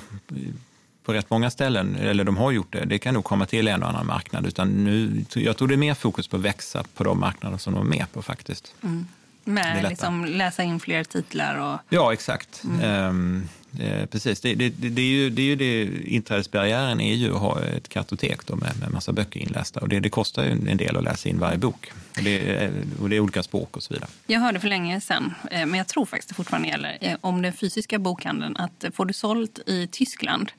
[1.04, 2.86] på rätt många ställen, eller de har gjort det.
[2.86, 4.45] Det kan nog komma till en och annan marknad.
[4.45, 7.73] Utan nu, jag tror det är mer fokus på att växa på de marknader som
[7.73, 8.76] de är med på faktiskt.
[8.82, 9.08] Mm.
[9.43, 11.58] Med liksom läsa in fler titlar?
[11.58, 11.79] Och...
[11.89, 12.63] Ja, exakt.
[12.63, 12.82] Mm.
[12.82, 14.41] Ehm, eh, precis.
[14.41, 17.89] Det, det, det, är ju, det är ju det, inträdesbarriären är ju att ha ett
[17.89, 19.79] kartotek då med, med massa böcker inlästa.
[19.79, 21.91] Och det, det kostar ju en del att läsa in varje bok.
[22.17, 22.69] Och det,
[23.01, 24.10] och det är olika språk och så vidare.
[24.27, 27.41] Jag hörde för länge sedan, eh, men jag tror faktiskt det fortfarande gäller, eh, om
[27.41, 30.51] den fysiska bokhandeln, att får du sålt i Tyskland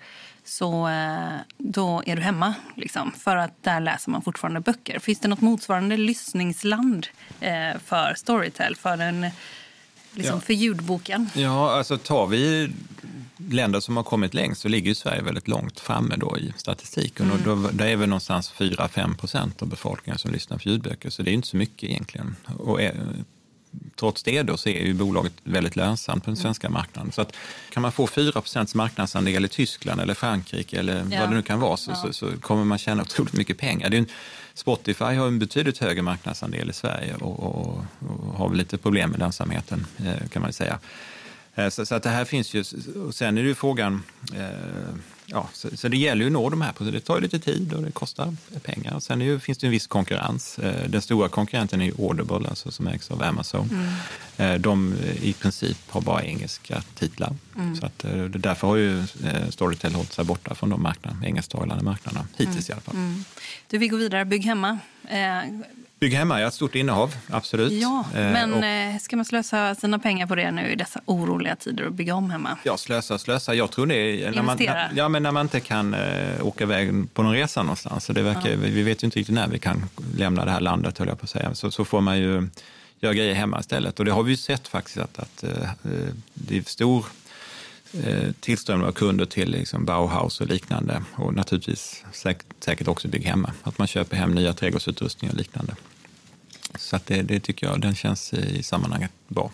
[0.45, 2.55] så eh, då är du hemma.
[2.77, 4.99] Liksom, för att där läser man fortfarande böcker.
[4.99, 7.07] Finns det något motsvarande lyssningsland
[7.41, 8.77] eh, för Storytel?
[8.77, 9.27] För, den,
[10.13, 10.41] liksom, ja.
[10.41, 11.31] för ljudboken?
[11.35, 12.73] Ja, alltså tar vi
[13.37, 17.27] länder som har kommit längst så ligger Sverige väldigt långt framme då i statistiken.
[17.27, 17.37] Mm.
[17.37, 21.23] Och då, där är väl någonstans 4-5 procent av befolkningen som lyssnar på ljudböcker, så
[21.23, 22.37] det är inte så mycket egentligen.
[22.59, 22.81] Och
[23.97, 27.13] trots det då så är ju bolaget väldigt lönsamt på den svenska marknaden.
[27.13, 27.37] Så att
[27.71, 31.21] kan man få 4% marknadsandel i Tyskland eller Frankrike eller ja.
[31.21, 31.97] vad det nu kan vara så, ja.
[31.97, 33.91] så, så, kommer man tjäna otroligt mycket pengar.
[33.91, 34.09] Det är en,
[34.55, 39.11] Spotify har en betydligt högre marknadsandel i Sverige och, och, och har väl lite problem
[39.11, 40.79] med lönsamheten eh, kan man säga.
[41.55, 42.65] Eh, Så, så att det här finns ju,
[43.07, 44.03] och sen är det ju frågan,
[44.35, 44.95] eh,
[45.27, 47.83] ja, så, så det gäller ju att nå de här, det tar lite tid och
[47.83, 48.95] det kostar pengar.
[48.95, 50.59] Och sen ju, finns det en viss konkurrens.
[50.59, 53.89] Eh, Den stora konkurrenten är ju Audible, alltså, som ägs av Amazon.
[54.37, 57.33] Eh, De eh, i princip har bara engelska titlar.
[57.81, 59.03] Så att, därför har ju
[59.51, 62.97] Storytel hållit sig borta från de marknaderna, engelsktalande marknaderna, hittills i alla fall.
[63.71, 64.25] Du, vi går vidare.
[64.25, 64.79] Bygg hemma.
[65.09, 65.39] Eh,
[66.05, 67.73] Bygg hemma, ja, ett stort innehav, absolut.
[67.73, 71.01] ja, Eh, men och- eh, ska man slösa sina pengar på det nu i dessa
[71.05, 72.59] oroliga tider och bygga om hemma?
[72.65, 73.55] Ja, slösa, slösa.
[73.55, 76.65] Jag tror det är när man, när, ja, men när man inte kan eh, åka
[76.65, 78.05] iväg på någon resa någonstans.
[78.05, 79.85] Så det verkar, Vi vet ju inte riktigt när vi kan
[80.17, 81.55] lämna det här landet, höll jag på att säga.
[81.55, 82.49] Så, så får man ju
[83.01, 83.99] göra grejer hemma istället.
[83.99, 85.51] Och det har vi ju sett faktiskt att, att eh,
[86.35, 87.07] det är stor
[88.05, 91.03] eh, tillströmning av kunder till liksom Bauhaus och liknande.
[91.15, 93.53] Och naturligtvis säkert, säkert också bygg hemma.
[93.63, 95.75] Att man köper hem nya trädgårdsutrustningar och liknande.
[96.79, 99.51] Så det, det tycker jag, den känns i sammanhanget bra.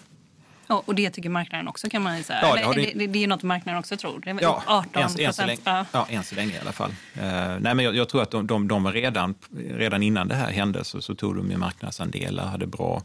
[0.66, 2.38] Ja, och det tycker marknaden också kan man säga.
[2.42, 4.20] Ja, det har det, det- det, är något marknaden också tror.
[4.24, 5.46] Det är Ja, 18 än, än, så procent.
[5.48, 5.86] länge, Ja.
[5.92, 6.90] ja, än så länge i alla fall.
[7.14, 7.22] Eh,
[7.60, 9.34] nej, men jag, jag tror att de, de, de var redan,
[9.70, 13.02] redan innan det här hände så, så tog de ju marknadsandelar, hade bra,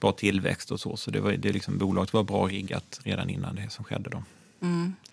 [0.00, 0.96] bra tillväxt och så.
[0.96, 4.10] Så det var, det liksom, bolaget var bra riggat redan innan det som skedde.
[4.10, 4.22] Då.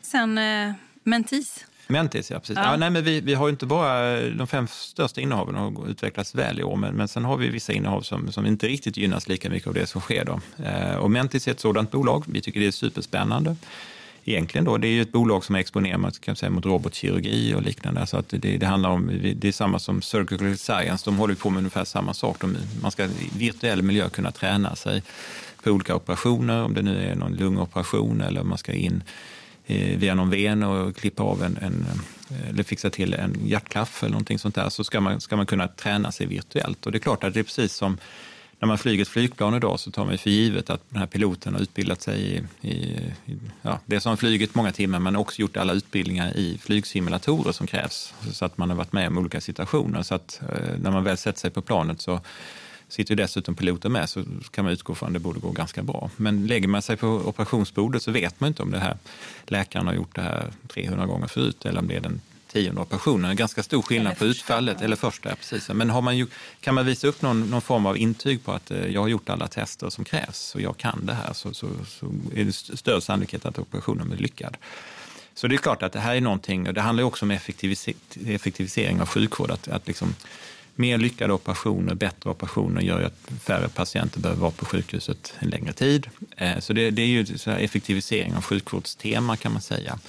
[0.01, 1.65] Sen eh, Mentis.
[1.87, 2.57] Mentis, ja precis.
[2.57, 2.71] Ja.
[2.71, 2.77] Ja.
[2.77, 6.63] nej, men vi, vi har inte bara de fem största innehaven har utvecklats väl i
[6.63, 9.67] år, men, men sen har vi vissa innehav som, som inte riktigt gynnas lika mycket
[9.67, 10.25] av det som sker.
[10.25, 10.39] Då.
[10.63, 12.23] Eh, och Mentis är ett sådant bolag.
[12.27, 13.55] Vi tycker det är superspännande.
[14.25, 17.61] Egentligen då, det är ju ett bolag som är exponerat kan säga, mot robotkirurgi och
[17.61, 18.07] liknande.
[18.07, 21.49] Så att det, det handlar om, det är samma som Surgical Science, de håller på
[21.49, 22.37] med ungefär samma sak.
[22.39, 25.03] De, man ska i virtuell miljö kunna träna sig
[25.63, 29.03] på olika operationer, om det nu är någon lungoperation eller om man ska in
[29.65, 31.85] Eh, via någon ven och klippa av en, en
[32.29, 35.45] eh, eller fixa till en hjärtklaff eller någonting sånt där, så ska man, ska man
[35.45, 36.85] kunna träna sig virtuellt.
[36.85, 37.97] Och det är klart att det är precis som
[38.59, 41.53] när man flyger ett flygplan idag så tar man för givet att den här piloten
[41.53, 42.75] har utbildat sig i, i,
[43.25, 47.51] i ja, det som har flugit många timmar men också gjort alla utbildningar i flygsimulatorer
[47.51, 48.13] som krävs.
[48.31, 50.03] Så att man har varit med om olika situationer.
[50.03, 52.21] Så att eh, när man väl sätter sig på planet så
[52.93, 55.83] sitter ju dessutom piloten med så kan man utgå från att det borde gå ganska
[55.83, 56.09] bra.
[56.17, 58.97] Men lägger man sig på operationsbordet så vet man inte om det här
[59.47, 63.21] läkaren har gjort det här 300 gånger förut eller om det är den tionde operationen.
[63.29, 64.81] Det är ganska stor skillnad på utfallet.
[64.81, 65.69] Eller första, ja, precis.
[65.69, 66.27] Men har man ju,
[66.59, 69.29] kan man visa upp någon, någon form av intyg på att eh, jag har gjort
[69.29, 72.77] alla tester som krävs och jag kan det här så, så, så är det st-
[72.77, 74.57] större sannolikhet att operationen blir lyckad.
[75.35, 77.93] Så det är klart att det här är någonting, och det handlar också om effektivise-
[78.25, 79.51] effektivisering av sjukvård.
[79.51, 80.15] Att, att liksom,
[80.75, 85.49] mer lyckade operationer, bättre operationer gör ju att färre patienter behöver vara på sjukhuset en
[85.49, 86.07] längre tid.
[86.37, 89.99] Eh, så det, det är ju så här effektivisering av sjukvårdstema kan man säga.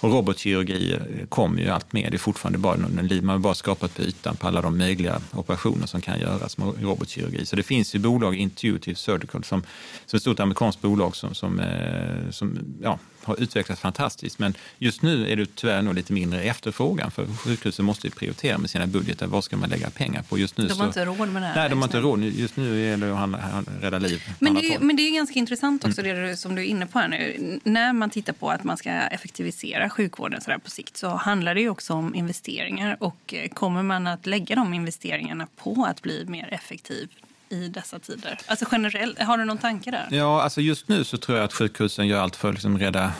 [0.00, 2.10] Och robotkirurgi eh, kommer ju allt mer.
[2.10, 5.20] Det är fortfarande bara någon, man har bara skapat på ytan på alla de möjliga
[5.32, 7.46] operationer som kan göras med robotkirurgi.
[7.46, 9.62] Så det finns ju bolag, Intuitive Surgical, som,
[10.06, 14.38] som ett stort amerikanskt bolag som, som, eh, som ja, har utvecklats fantastiskt.
[14.38, 18.58] Men just nu är det tyvärr nog lite mindre efterfrågan för sjukhusen måste ju prioritera
[18.58, 19.26] med sina budgetar.
[19.26, 20.38] Vad ska man lägga pengar på?
[20.38, 21.54] Just nu De så, har inte råd med det här.
[21.56, 22.22] Nej, de har inte råd.
[22.24, 24.22] Just nu är det att handla- rädda liv.
[24.38, 26.16] Men det, men det är ganska intressant också Mm.
[26.16, 27.60] det du- som du är inne på här nu.
[27.64, 31.60] När man tittar på att man ska effektivisera sjukvården så på sikt så handlar det
[31.60, 32.96] ju också om investeringar.
[33.00, 37.08] Och eh, kommer man att lägga de investeringarna på att bli mer effektiv
[37.50, 38.38] i dessa tider?
[38.46, 40.08] Alltså generellt, har du någon tanke där?
[40.10, 43.12] Ja, alltså just nu så tror jag att sjukhusen gör allt för att liksom rädda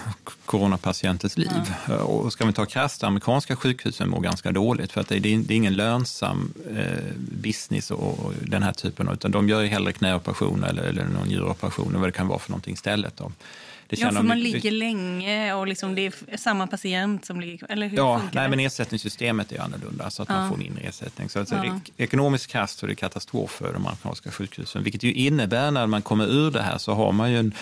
[0.45, 1.75] coronapatienters liv.
[2.03, 5.55] Och ska vi ta krasst, amerikanska sjukhusen mår ganska dåligt för att det är, det
[5.55, 9.93] är ingen lönsam eh, business och, den här typen av, utan de gör ju hellre
[9.93, 13.17] knäoperationer eller, eller någon njuroperation eller vad det kan vara för någonting istället.
[13.17, 13.33] Då.
[13.99, 17.71] Ja, för man ligger länge och liksom det är samma patient som ligger...
[17.73, 21.29] Eller hur Ja, nej, men ersättningssystemet är annorlunda så att man får mindre ersättning.
[21.29, 21.65] Så alltså, Ja.
[21.65, 24.83] ek- ekonomiskt krasst så är det katastrof för de amerikanska sjukhusen.
[24.83, 27.55] Vilket ju innebär när man kommer ur det här så har man ju en,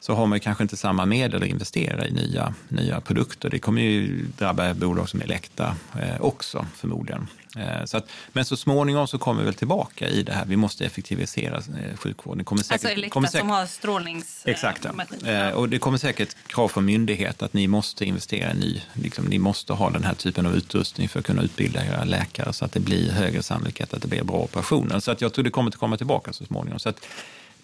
[0.00, 3.50] så har man kanske inte samma medel att investera i nya, nya produkter.
[3.50, 7.26] Det kommer ju drabba bolag som Elekta eh, också förmodligen.
[7.56, 10.44] Eh, så att, men så småningom så kommer vi väl tillbaka i det här.
[10.44, 12.38] Vi måste effektivisera eh, sjukvården.
[12.38, 14.42] Det kommer säkert, Alltså Elekta kommer säkert, som har strålnings...
[14.44, 14.86] Exakt.
[15.24, 15.30] Ja.
[15.30, 19.24] Eh, och det kommer säkert krav från myndighet att ni måste investera i ny, liksom,
[19.24, 22.64] ni måste ha den här typen av utrustning för att kunna utbilda era läkare så
[22.64, 25.00] att det blir högre sannolikhet att det blir bra operationer.
[25.00, 26.78] Så att jag tror det kommer att komma tillbaka så småningom.
[26.78, 27.06] Så att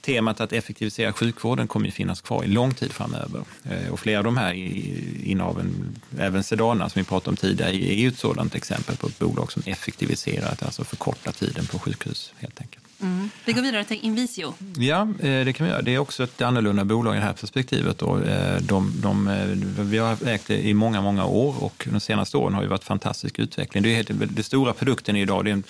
[0.08, 3.42] temat att effektivisera sjukvården kommer ju finnas kvar i lång tid framöver.
[3.70, 4.52] Eh, Och flera av de här
[5.24, 9.18] innehaven, även Sedana som vi pratade om tidigare, är ju ett sådant exempel på ett
[9.18, 12.84] bolag som effektiviserar, att alltså förkorta tiden på sjukhus helt enkelt.
[13.00, 13.30] Mm.
[13.44, 14.54] Vi går vidare till Invisio.
[14.76, 15.82] Ja, eh, det kan vi göra.
[15.82, 17.98] Det är också ett annorlunda bolag i det här perspektivet.
[17.98, 18.18] Då.
[18.18, 19.30] Eh, De, de,
[19.78, 22.84] vi har ägt det i många, många år och de senaste åren har ju varit
[22.84, 23.82] fantastisk utveckling.
[23.82, 25.62] Det, är helt, det stora produkten idag det är en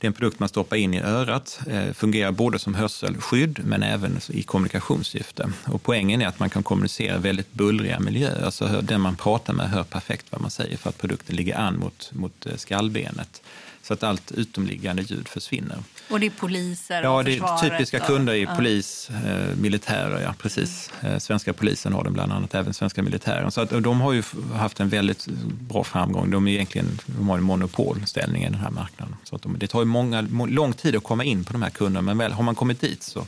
[0.00, 3.82] det är en produkt man stoppar in i örat, eh, fungerar både som hörselskydd men
[3.82, 5.50] även i kommunikationssyfte.
[5.66, 9.70] Och poängen är att man kan kommunicera väldigt bullriga miljöer, alltså den man pratar med
[9.70, 13.42] hör perfekt vad man säger för att produkten ligger an mot, mot eh, skallbenet
[13.82, 15.78] så att allt utomliggande ljud försvinner.
[16.10, 20.34] Och det är poliser Ja, och det är typiska kunder är polis, eh, militärer, ja
[20.38, 20.90] precis.
[21.00, 23.50] Eh, svenska polisen har den bland annat, även svenska militären.
[23.50, 24.22] Så att, de har ju
[24.54, 25.26] haft en väldigt
[25.68, 26.30] bra framgång.
[26.30, 29.16] De, är egentligen, de har en monopolställning i den här marknaden.
[29.24, 31.62] Så att de, det tar ju många, må, lång tid att komma in på de
[31.62, 33.26] här kunderna, men väl har man kommit dit så,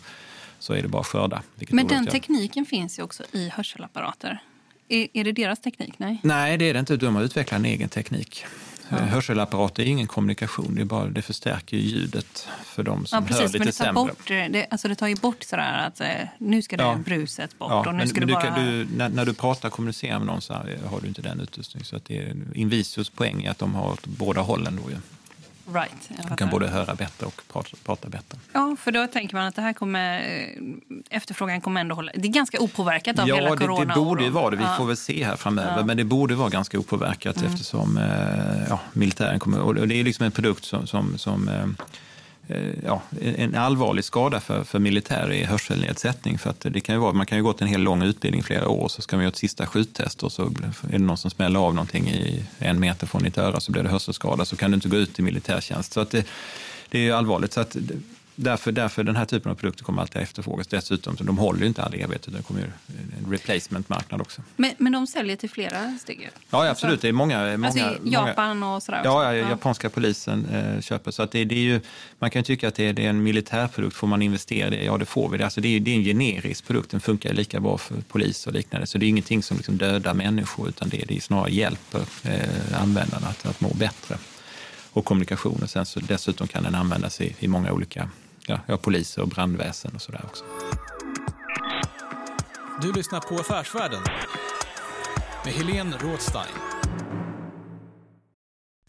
[0.58, 1.42] så är det bara att skörda.
[1.68, 4.42] Men den tekniken finns ju också i hörselapparater.
[4.88, 5.94] Är, är det deras teknik?
[5.96, 6.20] Nej.
[6.22, 6.96] Nej, det är det inte.
[6.96, 8.44] De har utvecklat en egen teknik.
[8.90, 8.96] Ja.
[8.96, 13.26] Hörselapparater är ingen kommunikation, det, är bara, det förstärker ju ljudet för de som Ja,
[13.26, 14.04] precis, hör lite men det tar, sämre.
[14.04, 16.06] bort, det, alltså det tar ju bort sådär att eh,
[16.38, 16.94] nu ska det Ja.
[17.04, 18.42] bruset bort Ja, och nu men, ska men du bara...
[18.42, 20.54] kan, du, när, när du pratar och kommunicerar med någon så
[20.90, 21.84] har du inte den utrustningen.
[21.86, 24.80] Så att det är Invisios poäng är att de har åt båda hållen.
[24.84, 24.96] Då, ju.
[25.74, 26.36] Right, fattar.
[26.36, 28.38] kan både höra bättre och prata, prata bättre.
[28.52, 32.12] Ja, för då tänker man att det här kommer, eh, efterfrågan kommer ändå hålla...
[32.14, 33.94] Det är ganska opåverkat av hela Ja, det, corona.
[33.94, 34.56] det borde ju vara det.
[34.56, 35.68] Vi får väl se här framöver.
[35.68, 35.74] Ja.
[35.74, 35.86] Mm.
[35.86, 39.60] Men det borde vara ganska opåverkat eftersom eh, ja, militären kommer...
[39.60, 41.66] Och det är liksom en produkt som, som, som eh,
[42.50, 46.38] Eh, ja, en allvarlig skada för, för militär är hörselnedsättning.
[46.38, 48.42] För att det kan ju vara, man kan ju gå till en hel lång utbildning
[48.42, 51.30] flera år så ska man göra ett sista skjuttest och så är det någon som
[51.30, 54.70] smäller av någonting i en meter från ditt öra så blir det hörselskada så kan
[54.70, 55.92] du inte gå ut i militärtjänst.
[55.92, 56.26] Så att det,
[56.88, 57.52] det är ju allvarligt.
[57.52, 57.76] Så att
[58.34, 60.66] Därför, därför den här typen av produkter kommer alltid att efterfrågas.
[60.66, 62.66] Dessutom, så de håller ju inte all evighet utan det kommer ju
[62.96, 64.42] en replacement-marknad också.
[64.56, 66.30] Men, men de säljer till flera steg?
[66.50, 67.02] Ja, ja, absolut.
[67.02, 67.56] Det är många...
[67.56, 69.00] många Alltså många, Japan och sådär?
[69.04, 71.10] Ja, ja, japanska polisen eh, köper.
[71.10, 71.80] Så att det, det är ju,
[72.18, 73.96] man kan ju tycka att det är, det är en militärprodukt.
[73.96, 74.84] Får man investera i det?
[74.84, 75.38] Ja, det får vi.
[75.38, 75.44] Det.
[75.44, 76.90] Alltså det, är, det är en generisk produkt.
[76.90, 78.86] Den funkar lika bra för polis och liknande.
[78.86, 82.82] Så det är ingenting som liksom dödar människor utan det, det är snarare hjälper eh,
[82.82, 84.16] användarna att, att må bättre.
[84.92, 85.60] Och kommunikation.
[85.62, 88.08] Och sen så dessutom kan den användas i, i många olika
[88.46, 90.44] ja, ja, poliser och brandväsen och sådär också.
[92.82, 94.00] Du lyssnar på Affärsvärlden
[95.44, 96.44] med Helene Rådstein.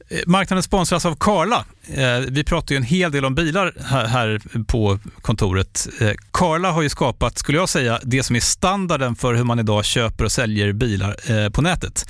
[0.10, 1.66] Eh, Marknaden sponsras av Karla.
[1.88, 3.74] Eh, Vi pratar ju en hel del om bilar
[4.08, 5.88] här- på kontoret.
[6.00, 9.60] Eh, Karla har ju skapat, skulle jag säga, det som är standarden för hur man
[9.60, 12.10] idag köper och säljer bilar på nätet.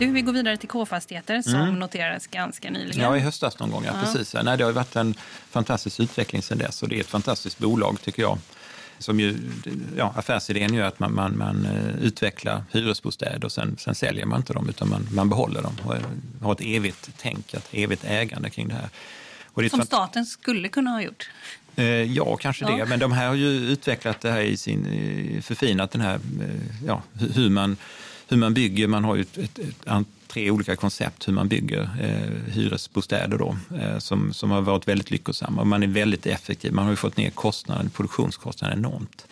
[0.00, 1.78] Du, vi går vidare till K-fastigheter som Mm.
[1.78, 3.00] noterades ganska nyligen.
[3.02, 3.84] Ja, i höstas någon gång.
[3.84, 4.00] Ja, Ja.
[4.12, 4.34] Precis.
[4.44, 5.14] Nej, det har varit en
[5.50, 8.38] fantastisk utveckling sedan dess och det är ett fantastiskt bolag tycker jag.
[8.98, 9.36] Som ju,
[9.96, 14.40] ja, affärsidén gör att man, man, man eh, utvecklar hyresbostäder och sen, sen säljer man
[14.40, 16.02] inte dem utan man, man behåller dem och eh,
[16.42, 18.88] har ett evigt tänk, ett evigt ägande kring det här.
[19.54, 21.30] Det är Som staten skulle kunna ha gjort.
[21.76, 22.76] Eh, Ja, kanske Ja.
[22.76, 22.86] det.
[22.86, 26.20] Men de här har ju utvecklat det här i sin, förfinat den här,
[26.86, 27.76] ja, hu- hur man,
[28.30, 28.86] hur man bygger.
[28.86, 33.56] Man har ju ett, ett, ett, tre olika koncept hur man bygger eh, hyresbostäder då,
[33.76, 35.64] eh, som, som har varit väldigt lyckosamma.
[35.64, 36.72] Man är väldigt effektiv.
[36.72, 39.26] Man har ju fått ner kostnaden, produktionskostnaden enormt.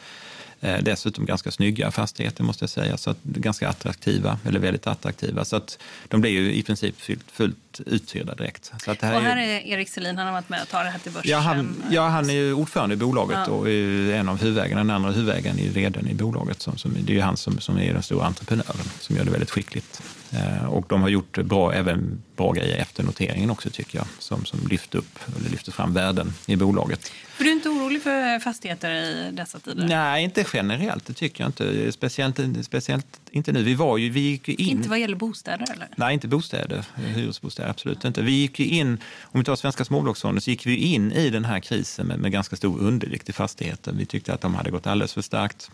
[0.61, 5.45] Eh, dessutom ganska snygga fastigheter måste jag säga, så ganska attraktiva, eller väldigt attraktiva.
[5.45, 6.95] Så att de blir ju i princip
[7.33, 8.73] fullt, uthyrda direkt.
[8.85, 10.63] Så att det här och är ju- här är Erik Selin, han har varit med
[10.63, 11.31] och tagit det här till börsen.
[11.31, 13.53] Ja han, ja, han är ju ordförande i bolaget Ja.
[13.53, 14.81] och är en av huvudägarna.
[14.81, 16.63] Den andra huvudägaren är ju vdn i bolaget.
[16.63, 19.31] Som, som, det är ju han som, som är den stora entreprenören som gör det
[19.31, 20.03] väldigt skickligt.
[20.33, 24.07] Eh, och de har gjort bra, även bra grejer efter noteringen också tycker jag.
[24.19, 27.13] Som, som lyfter, upp, eller lyfter fram värden i bolaget.
[27.39, 29.89] Är du inte orolig för fastigheter i dessa tider?
[29.89, 31.07] Nej, inte generellt.
[31.07, 31.93] Det tycker jag inte.
[31.93, 33.63] Speciellt, speciellt inte nu.
[33.63, 34.69] Vi, var ju, vi gick ju in...
[34.69, 35.89] Inte vad gäller bostäder eller?
[35.97, 38.23] Nej, inte bostäder, hyresbostäder, absolut inte.
[38.23, 41.45] Vi gick ju in, om vi tar Svenska småbolagsfonden, så gick vi in i den
[41.45, 43.93] här krisen med, med ganska stor undervikt i fastigheter.
[43.93, 45.71] Vi tyckte att de hade gått alldeles för starkt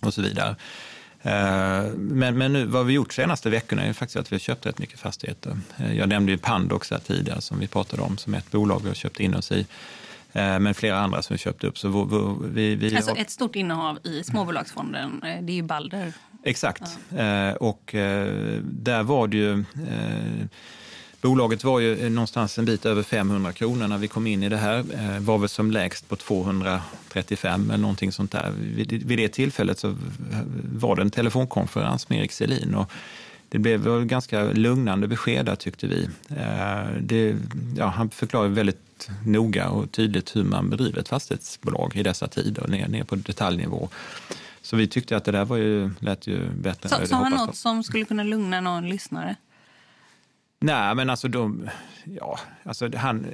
[0.00, 0.56] och så vidare.
[1.22, 4.66] Eh, men, men nu, vad vi gjort senaste veckorna är faktiskt att vi har köpt
[4.66, 5.58] rätt mycket fastigheter.
[5.76, 8.88] Eh, jag nämnde ju Pandox här tidigare som vi pratade om som ett bolag vi
[8.88, 9.66] har köpt in oss i.
[10.32, 11.78] Eh, men flera andra som vi köpt upp.
[11.78, 11.88] Så
[12.44, 13.18] vi, vi alltså har...
[13.18, 16.12] ett stort innehav i småbolagsfonden, det är ju Balder.
[16.44, 16.98] Exakt.
[17.08, 17.56] Ja.
[17.56, 17.90] Och
[18.62, 19.64] där var det ju
[21.22, 24.56] Bolaget var ju någonstans en bit över 500 kronor när vi kom in i det
[24.56, 24.78] här.
[24.78, 28.52] Eh, var väl som lägst på 235 eller någonting sånt där.
[28.86, 29.96] Vid det tillfället så
[30.72, 32.92] var det en telefonkonferens med Erik Selin och
[33.48, 36.08] det blev ganska lugnande besked där tyckte vi.
[36.28, 37.36] Eh, det,
[37.76, 42.68] ja, han förklarade väldigt noga och tydligt hur man bedriver ett fastighetsbolag i dessa tider,
[42.68, 43.88] ner, ner på detaljnivå.
[44.62, 47.06] Så vi tyckte att det där var ju, lät ju bättre.
[47.06, 49.36] Sa han något som skulle kunna lugna någon lyssnare?
[50.62, 51.68] Nej, men alltså de,
[52.04, 53.26] ja, alltså han,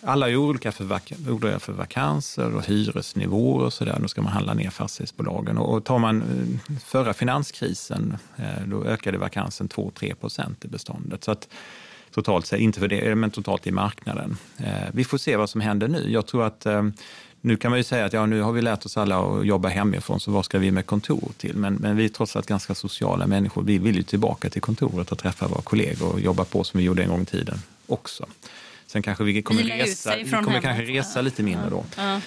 [0.00, 3.98] alla är olika för, vak olika för vakanser och hyresnivåer och sådär.
[4.00, 5.58] Då ska man handla ner fastighetsbolagen.
[5.58, 11.24] Och tar man eh, förra finanskrisen, eh, då ökade vakansen 2-3 procent i beståndet.
[11.24, 11.48] Så att
[12.10, 14.36] totalt sett, inte för det, men totalt i marknaden.
[14.58, 16.12] Eh, vi får se vad som händer nu.
[16.12, 16.66] Jag tror att
[17.46, 19.68] nu kan man ju säga att ja, nu har vi lärt oss alla att jobba
[19.68, 21.56] hemifrån, så vad ska vi med kontor till?
[21.56, 23.62] Men, men vi är trots allt ganska sociala människor.
[23.62, 26.84] Vi vill ju tillbaka till kontoret och träffa våra kollegor och jobba på som vi
[26.84, 28.26] gjorde en gång i tiden också.
[28.86, 31.84] Sen kanske vi kommer, resa, vi kommer kanske resa lite mindre då.
[31.96, 32.20] Ja.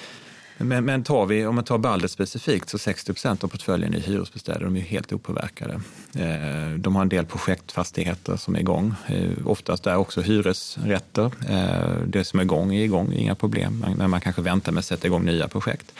[0.61, 3.99] Men, men tar vi, om man tar Balder specifikt, så 60 procent av portföljen är
[3.99, 4.59] hyresbostäder.
[4.59, 5.73] De är helt opåverkade.
[6.15, 8.93] Eh, de har en del projektfastigheter som är igång.
[9.07, 11.31] Eh, oftast är också hyresrätter.
[11.49, 13.85] Eh, det som är igång är igång, inga problem.
[13.97, 15.93] Men man kanske väntar med att sätta igång nya projekt.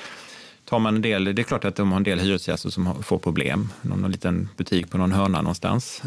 [0.69, 3.17] Tar man en del, det är klart att de har en del hyresgäster som får
[3.17, 3.69] problem.
[3.81, 6.01] Någon liten butik på någon hörna någonstans.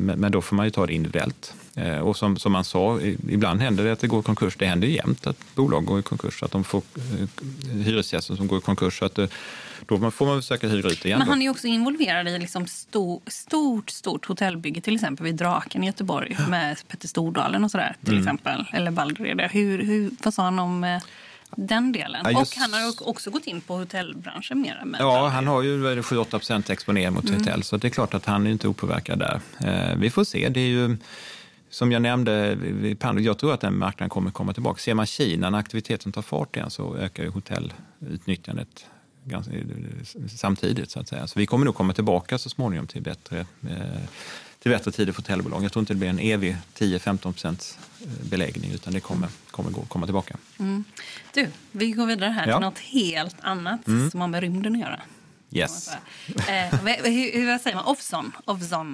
[0.00, 1.54] Men då får man ju ta det individuellt.
[1.78, 4.56] Eh, och som, som man sa, ibland händer det att det går i konkurs.
[4.56, 7.28] Det händer ju jämt att bolag går i konkurs, att de får eh,
[7.72, 8.98] hyresgäster som går i konkurs.
[8.98, 9.28] Så att, eh,
[9.86, 11.18] då får man försöka hyra ut igen.
[11.18, 15.84] Men han är också involverad i liksom stor, stort, stort hotellbygge, till exempel vid Draken
[15.84, 18.22] i Göteborg med Petter Stordalen och sådär, till mm.
[18.22, 18.64] exempel.
[18.72, 19.48] Eller Balder.
[19.52, 21.00] Hur, hur, vad sa han om
[21.56, 22.20] den delen.
[22.24, 22.52] Ja, just...
[22.52, 24.96] Och han har också gått in på hotellbranschen mer.
[24.98, 27.38] ja, han har ju 7-8 exponering mot mm.
[27.38, 29.40] hotell, så det är klart att han är inte opåverkad där.
[29.96, 30.48] vi får se.
[30.48, 30.96] Det är ju
[31.70, 32.58] som jag nämnde,
[33.00, 34.78] jag tror att den marknaden kommer komma tillbaka.
[34.78, 38.86] Ser man Kina, när aktiviteten tar fart igen, så ökar ju hotellutnyttjandet
[39.24, 39.52] ganska,
[40.28, 40.90] samtidigt.
[40.90, 41.26] Så att säga.
[41.26, 44.02] Så vi kommer nog komma tillbaka så småningom till bättre, eh,
[44.58, 45.64] till bättre tider för hotellbolag.
[45.64, 47.87] Jag tror inte det blir en evig 10-15 procents eh,
[48.30, 50.36] beläggning, utan det kommer, kommer gå, komma tillbaka.
[50.58, 50.84] Mm.
[51.34, 52.56] Du, vi går vidare här ja.
[52.56, 54.10] till något helt annat mm.
[54.10, 55.00] som har med rymden att göra.
[55.50, 55.88] Yes.
[56.28, 57.84] Eh, hur, hur säger man?
[57.84, 58.32] Offson.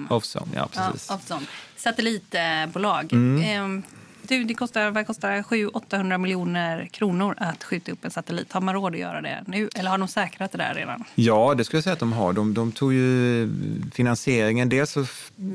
[0.09, 1.11] Offson, ja precis.
[1.29, 1.39] Ja.
[1.75, 3.13] Satellitbolag.
[3.13, 3.77] Mm.
[3.77, 3.83] Eh,
[4.29, 8.51] du, det kostar, vad kostar 700-800 miljoner kronor att skjuta upp en satellit.
[8.53, 9.69] Har man råd att göra det nu?
[9.75, 11.03] Eller har de säkrat det där redan?
[11.15, 12.33] Ja, det skulle jag säga att de har.
[12.33, 13.49] De, de tog ju
[13.93, 14.69] finansieringen.
[14.69, 15.05] Dels så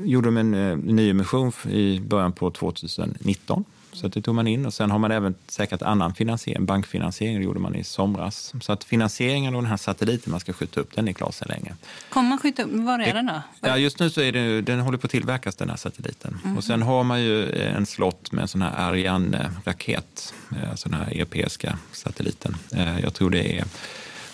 [0.03, 4.73] gjorde de en eh, nyemission i början på 2019 så det tog man in och
[4.73, 8.53] sen har man även säkrat annan finansiering, bankfinansiering, det gjorde man i somras.
[8.61, 11.47] Så att finansieringen av den här satelliten man ska skjuta upp, den är klar sedan
[11.49, 11.75] länge.
[12.09, 13.41] Kommer man skjuta upp, var är den då?
[13.61, 16.39] Ja, just nu så är det, den håller på att tillverkas den här satelliten.
[16.43, 16.57] Mm.
[16.57, 20.33] Och sen har man ju en slott med en sån här Ariane-raket,
[20.69, 22.55] alltså den här europeiska satelliten.
[22.75, 23.65] Eh, jag tror det är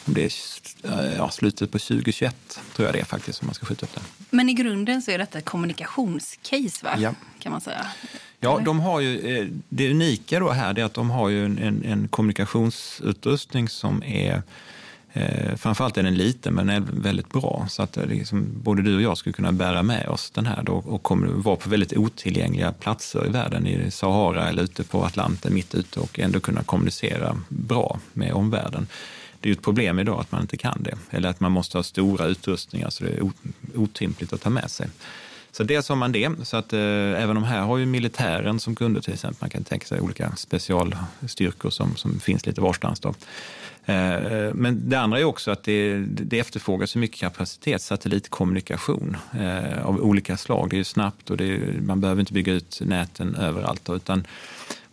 [0.08, 3.66] om det är ja, slutet på 2021, tror jag det är faktiskt, som man ska
[3.66, 4.04] skjuta upp den.
[4.30, 6.96] Men i grunden så är detta ett kommunikationscase, va?
[6.98, 7.14] Ja.
[7.40, 7.86] kan man säga?
[8.40, 11.84] Ja, de har ju, eh, det unika då här är att de har ju en,
[11.86, 14.42] en kommunikationsutrustning som är
[15.18, 19.02] Eh, framförallt är den liten men är väldigt bra så att liksom, både du och
[19.02, 22.72] jag skulle kunna bära med oss den här då, och kommer vara på väldigt otillgängliga
[22.72, 27.38] platser i världen, i Sahara eller ute på Atlanten mitt ute och ändå kunna kommunicera
[27.50, 28.88] bra med omvärlden.
[29.48, 31.78] Det är ju ett problem idag att man inte kan det eller att man måste
[31.78, 33.32] ha stora utrustningar så det är
[33.76, 34.88] otympligt att ta med sig.
[35.52, 36.80] Så dels har man det, så att eh,
[37.24, 39.38] även de här har ju militären som kunder till exempel.
[39.42, 43.00] Man kan tänka sig olika specialstyrkor som, som finns lite varstans.
[43.00, 43.10] Då.
[43.86, 49.86] Eh, men det andra är också att det, det efterfrågas så mycket kapacitet, satellitkommunikation eh,
[49.86, 50.70] av olika slag.
[50.70, 53.86] Det är ju snabbt och är, man behöver inte bygga ut näten överallt.
[53.86, 54.28] Då, utan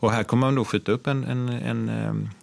[0.05, 1.89] och här kommer man då skjuta upp en, en, en,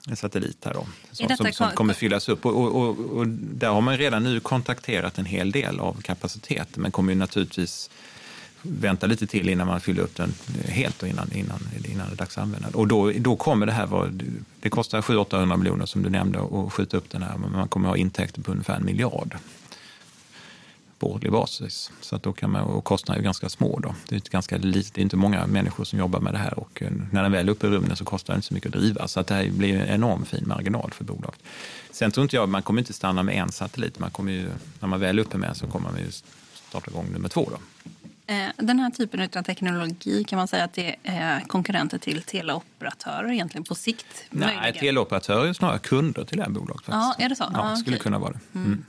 [0.08, 2.46] en satellit här då, som, som, som, kommer fyllas upp.
[2.46, 6.82] Och, och, och, och, där har man redan nu kontakterat en hel del av kapaciteten,
[6.82, 7.90] men kommer ju naturligtvis
[8.62, 10.34] vänta lite till innan man fyller upp den
[10.66, 12.76] helt och innan, innan, innan det är dags att använda den.
[12.76, 14.10] Och då, då kommer det här vara,
[14.60, 17.90] det kostar 700-800 miljoner som du nämnde att skjuta upp den här, men man kommer
[17.90, 19.38] ha intäkter på ungefär en miljard
[21.02, 21.92] på årlig basis.
[22.02, 23.80] Så att då kan man, och kostnaderna är ganska små.
[23.80, 23.96] Då.
[24.08, 26.60] Det, är ett ganska litet, det är inte många människor som jobbar med det här
[26.60, 28.76] och eh, när den väl är uppe i rummen så kostar det inte så mycket
[28.76, 29.08] att driva.
[29.08, 31.40] Så att det här blir en enorm fin marginal för bolaget.
[31.92, 34.00] Sen tror inte jag, man kommer inte stanna med en satellit.
[34.00, 34.50] Man kommer ju,
[34.80, 36.12] när man väl är uppe med så kommer man ju
[36.70, 37.50] starta igång nummer två.
[37.52, 37.58] Då.
[38.34, 43.32] Eh, den här typen av teknologi kan man säga att det är konkurrenter till teleoperatörer
[43.32, 44.06] egentligen på sikt?
[44.30, 44.80] Nej, möjligen.
[44.80, 46.86] teleoperatörer är snarare kunder till det här bolaget.
[46.86, 47.20] Faktiskt.
[47.20, 47.46] Ja, är det så?
[47.54, 48.04] Ja, skulle okay.
[48.04, 48.60] kunna vara det.
[48.60, 48.86] Mm.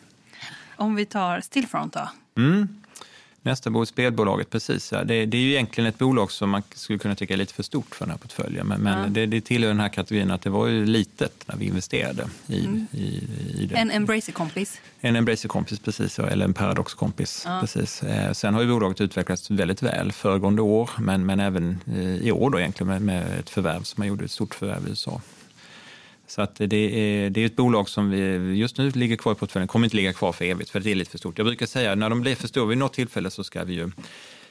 [0.83, 0.91] Mm.
[0.91, 2.09] Om vi tar Stillfront då?
[2.37, 2.68] Mm.
[3.45, 4.91] Nästa bolag, spelbolaget, precis.
[4.91, 7.62] Det, det, är ju egentligen ett bolag som man skulle kunna tycka är lite för
[7.62, 8.66] stort för den här portföljen.
[8.66, 9.09] Men, men ja.
[9.09, 12.64] det, det tillhör den här kategorin att det var ju litet när vi investerade i,
[12.64, 12.87] mm.
[12.93, 13.05] i,
[13.59, 13.76] i det.
[13.76, 14.80] En Embracer-kompis?
[15.01, 16.18] En Embracer-kompis, precis.
[16.18, 17.43] Eller en Paradox-kompis.
[17.47, 17.61] Ja.
[17.61, 18.03] Precis.
[18.03, 22.33] Eh, sen har ju bolaget utvecklats väldigt väl föregående år, men, men även eh, i
[22.33, 25.20] år då egentligen med, med ett förvärv som man gjorde, ett stort förvärv i USA.
[26.33, 29.35] Så att det, är, det är ett bolag som vi just nu ligger kvar i
[29.35, 29.68] portföljen.
[29.68, 31.39] kommer inte ligga kvar för evigt för det är lite för stort.
[31.39, 33.74] Jag brukar säga att när de blir för stora vid något tillfälle så ska vi
[33.74, 33.91] ju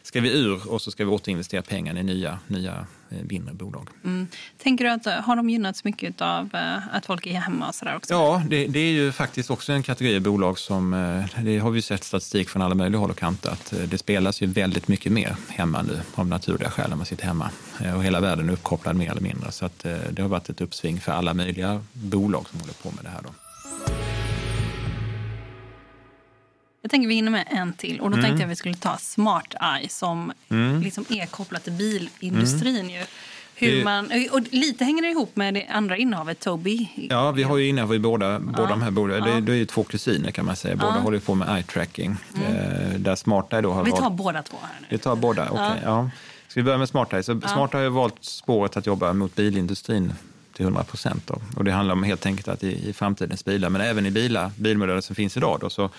[0.02, 3.90] ska vi ur och så ska vi återinvestera pengarna i nya, nya eh, mindre bolag.
[4.04, 4.28] Mm.
[4.58, 7.96] Tänker du att har de gynnats mycket av eh, att folk är hemma och sådär
[7.96, 8.14] också?
[8.14, 11.82] Ja, det, det, är ju faktiskt också en kategori bolag som, eh, det har vi
[11.82, 15.36] sett statistik från alla möjliga håll och kanter, att det spelas ju väldigt mycket mer
[15.50, 17.50] hemma nu av naturliga skäl när man sitter hemma.
[17.96, 19.52] Och hela världen är uppkopplad mer eller mindre.
[19.52, 23.04] Så att det har varit ett uppsving för alla möjliga bolag som håller på med
[23.04, 23.22] det här.
[23.24, 24.21] Då.
[26.82, 28.00] Jag tänker vi hinner med en till.
[28.00, 28.26] Och då mm.
[28.26, 30.82] tänkte jag att vi skulle ta Smart Eye som mm.
[30.82, 32.76] liksom är kopplat till bilindustrin.
[32.76, 32.90] Mm.
[32.90, 33.04] Ju.
[33.56, 37.08] Hur man, och lite hänger det ihop med det andra innehavet, Tobii.
[37.10, 39.28] Ja, vi har ju innehav i båda, båda de här bolagen.
[39.28, 39.36] Ja.
[39.36, 40.76] Det, det är ju två kusiner kan man säga.
[40.76, 41.00] Båda ja.
[41.02, 42.16] håller på med eye-tracking.
[42.36, 42.56] Mm.
[42.56, 44.14] Eh, där Smart Eye då har Vi tar valt...
[44.14, 44.88] båda två här nu.
[44.90, 45.66] Vi tar båda, okej.
[45.66, 46.10] Okay, ja.
[46.48, 47.24] Ska vi börja med Smart Eye?
[47.24, 47.48] Så ja.
[47.48, 50.14] Smart Eye har valt spåret att jobba mot bilindustrin
[50.54, 51.30] till 100 procent.
[51.56, 54.52] Och det handlar om helt enkelt att i, i framtidens bilar, men även i bilar,
[54.56, 55.90] bilmodeller som finns idag, då, så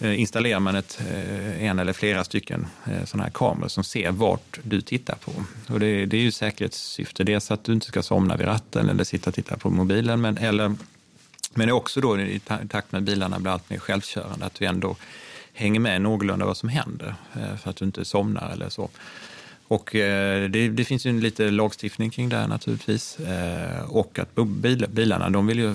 [0.00, 4.10] Eh, installerar man ett, eh, en eller flera stycken eh, sådana här kameror som ser
[4.10, 5.32] vart du tittar på.
[5.68, 7.24] Och det, det är ju säkerhetssyfte.
[7.24, 10.38] Dels att du inte ska somna vid ratten eller sitta och titta på mobilen, men,
[10.38, 10.74] eller,
[11.54, 14.96] men också då i takt med att bilarna blir allt mer självkörande, att du ändå
[15.52, 17.14] hänger med någorlunda vad som händer
[17.62, 18.90] för att du inte somnar eller så.
[19.68, 23.18] Och det, det, finns ju lite lagstiftning kring det här naturligtvis.
[23.88, 24.34] Och att
[24.88, 25.74] bilarna, de vill ju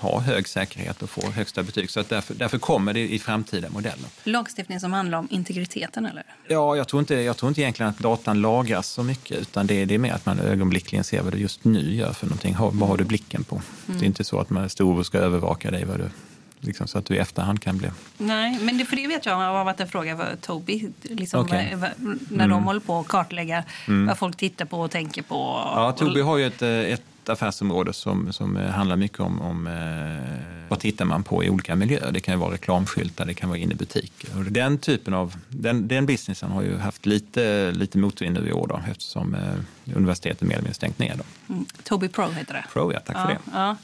[0.00, 1.90] ha hög säkerhet och få högsta betyg.
[1.90, 4.08] Så att därför, därför kommer det i framtida modeller.
[4.24, 6.22] Lagstiftning som handlar om integriteten eller?
[6.48, 9.84] Ja, jag tror inte, jag tror inte egentligen att datan lagras så mycket utan det,
[9.84, 12.56] det är mer att man ögonblickligen ser vad du just nu gör för någonting.
[12.58, 13.54] Vad har du blicken på?
[13.86, 13.98] Mm.
[13.98, 16.10] Det är inte så att man stor ska övervaka dig vad du
[16.60, 17.90] Liksom, så att du i efterhand kan bli...
[18.18, 20.92] Nej, men det, för det vet jag har varit en fråga för Tobii.
[21.02, 21.76] Liksom, okay.
[21.76, 22.50] När mm.
[22.50, 24.06] de håller på att kartlägga mm.
[24.06, 25.34] vad folk tittar på och tänker på.
[25.74, 30.68] Ja, Tobii har ju ett, ett affärsområde som, som eh, handlar mycket om, om eh,
[30.68, 32.12] vad tittar man på i olika miljöer.
[32.12, 34.38] Det kan ju vara reklamskyltar, det kan vara inne i butiker.
[34.38, 38.52] Och den typen av, den, den businessen har ju haft lite, lite motvind nu i
[38.52, 39.40] år då, eftersom eh,
[39.94, 41.14] universitetet mer eller mindre stängt ner.
[41.16, 41.54] Då.
[41.54, 41.66] Mm.
[41.84, 42.64] Tobii Pro heter det.
[42.72, 43.00] Pro, ja.
[43.00, 43.38] Tack ja, för det.
[43.52, 43.76] Ja.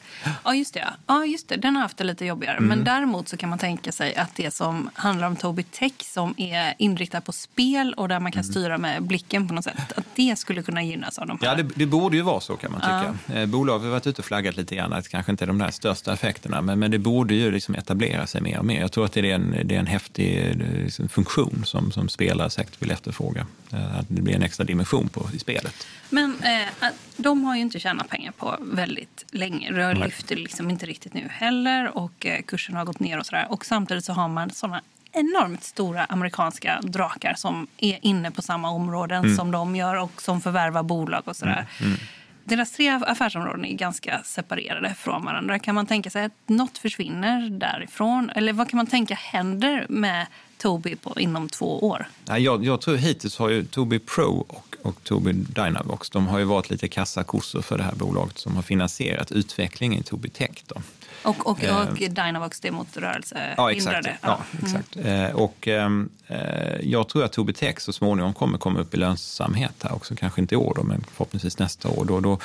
[0.44, 0.86] ja, just det.
[1.06, 1.56] Ja, just det.
[1.56, 2.56] Den har haft det lite jobbigare.
[2.56, 2.68] Mm.
[2.68, 6.34] Men däremot så kan man tänka sig att det som handlar om Tobii Tech som
[6.36, 8.52] är inriktat på spel och där man kan mm.
[8.52, 11.48] styra med blicken på något sätt, att det skulle kunna gynnas av de här.
[11.48, 13.18] Ja, det, det borde ju vara så kan man tycka.
[13.26, 13.34] Ja.
[13.34, 15.70] Eh, bolaget har varit ute och flaggat lite grann att kanske inte är de där
[15.70, 18.80] största effekterna, men, men det borde ju liksom etablera sig mer och mer.
[18.80, 22.50] Jag tror att det är en, det är en häftig liksom, funktion som, som spelare
[22.50, 23.46] säkert vill efterfråga.
[23.72, 25.86] Eh, att det blir en extra dimension på, i spelet.
[26.10, 29.72] Men eh, de har ju inte tjänat pengar på väldigt länge.
[29.72, 33.46] Det lyfter liksom inte riktigt nu heller och eh, kursen har gått ner och sådär.
[33.50, 34.82] Och samtidigt så har man sådana
[35.12, 39.36] enormt stora amerikanska drakar som är inne på samma områden mm.
[39.36, 41.66] som de gör och som förvärvar bolag och sådär.
[41.80, 41.92] Mm.
[41.92, 42.00] Mm.
[42.44, 45.58] Deras tre affärsområden är ganska separerade från varandra.
[45.58, 48.30] Kan man tänka sig att något försvinner därifrån?
[48.30, 50.26] Eller vad kan man tänka händer med
[50.58, 52.06] Tobii på, inom två år?
[52.24, 56.44] Jag, jag tror hittills har ju Tobii Pro och, och Tobii Dynavox de har ju
[56.44, 60.64] varit lite kassakossor för det här bolaget som har finansierat utvecklingen i Tobii Tech.
[60.66, 60.80] Då.
[61.24, 63.56] Och, och, och eh, Dynavox det är mot rörelsehindrade?
[63.56, 64.08] Ja, exakt.
[64.22, 64.96] Ja, exakt.
[64.96, 65.36] Mm.
[65.36, 69.74] Och, ehm, eh, jag tror att Tobii Tech så småningom kommer komma upp i lönsamhet
[69.82, 70.14] här också.
[70.14, 72.04] Kanske inte i år, då, men förhoppningsvis nästa år.
[72.04, 72.38] Då, då,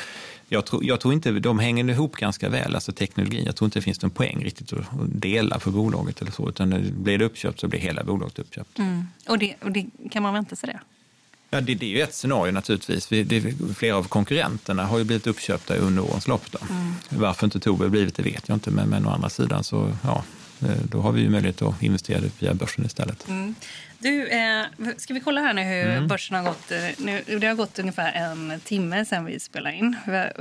[0.49, 3.45] jag, tror, jag tror inte, de hänger ihop ganska väl, alltså teknologin.
[3.45, 6.49] Jag tror inte det finns någon poäng riktigt att dela på bolaget eller så.
[6.49, 8.79] Utan blir det uppköpt så blir hela bolaget uppköpt.
[8.79, 9.07] Mm.
[9.27, 10.79] Och, det, och det, kan man vänta sig det?
[11.49, 13.11] Ja, det, det, är ju ett scenario naturligtvis.
[13.11, 16.55] Vi, det, flera av konkurrenterna har ju blivit uppköpta under årens lopp.
[16.69, 16.93] Mm.
[17.09, 19.91] Varför inte Tobbe har blivit det vet jag inte, men, men å andra sidan så
[20.03, 20.23] ja,
[20.83, 23.27] då har vi ju möjlighet att investera via börsen istället.
[23.27, 23.55] Mm.
[23.99, 24.65] Du, eh,
[24.97, 26.07] ska vi kolla här nu hur mm.
[26.07, 26.71] börsen har gått?
[26.71, 29.95] Eh, nu, det har gått ungefär en timme sedan vi spelade in.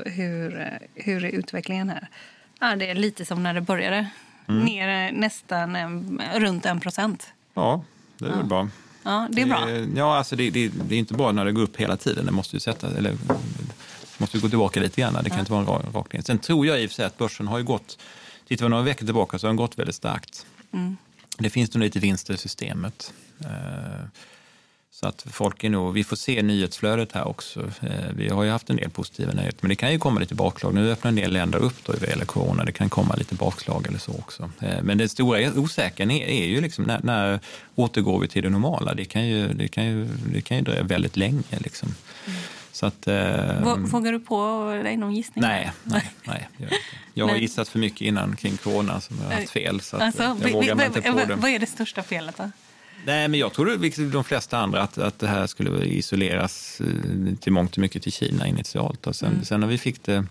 [0.05, 2.09] Hur, eh, hur är utvecklingen här?
[2.61, 4.09] Ja, det är lite som när det började.
[4.49, 4.65] Mm.
[4.65, 5.77] Ner nästan
[6.35, 7.27] runt en procent.
[7.55, 7.85] Ja,
[8.19, 8.69] det är väl bra.
[9.03, 9.69] Ja, det är bra.
[9.97, 12.27] Ja, alltså det, det, det är inte bra när det går upp hela tiden.
[12.27, 15.19] Det måste ju sätta, eller, det måste gå tillbaka lite grann.
[15.25, 16.25] Det kan inte vara en ra- rak linje.
[16.25, 17.99] Sen tror jag i och för sig att börsen har ju gått,
[18.49, 20.47] tittar vi några veckor tillbaka så har den gått väldigt starkt.
[21.39, 23.13] Det finns nog lite vinster i systemet.
[23.41, 24.07] Eh,
[24.91, 27.61] Så att folk är nog, vi får se nyhetsflödet här också.
[27.81, 30.35] Eh, Vi har ju haft en del positiva nyheter, men det kan ju komma lite
[30.35, 30.75] bakslag.
[30.75, 32.65] Nu öppnar en del länder upp då vad gäller corona.
[32.65, 34.51] Det kan komma lite bakslag eller så också.
[34.61, 37.41] Eh, Men det stora osäkra är, ju liksom när, när
[37.75, 38.95] återgår vi till det normala?
[38.95, 41.43] Det kan ju, det kan ju, det kan ju dröja väldigt länge.
[41.59, 41.95] Liksom.
[42.79, 45.43] Så att, eh, Vå- Vågar du på dig någon gissning?
[45.43, 46.49] Nej, nej, nej.
[46.57, 46.71] Jag,
[47.15, 49.81] jag har gissat för mycket innan kring corona som jag har haft fel.
[49.81, 51.35] Så Alltså, jag vi- vågar vi- inte på vad- det.
[51.35, 52.51] Vad är det största felet då?
[53.07, 56.81] Nej, men jag tror det liksom de flesta andra att, att det här skulle isoleras
[56.81, 59.07] eh, till mångt och mycket till Kina initialt.
[59.07, 60.25] Och sen, sen när vi fick det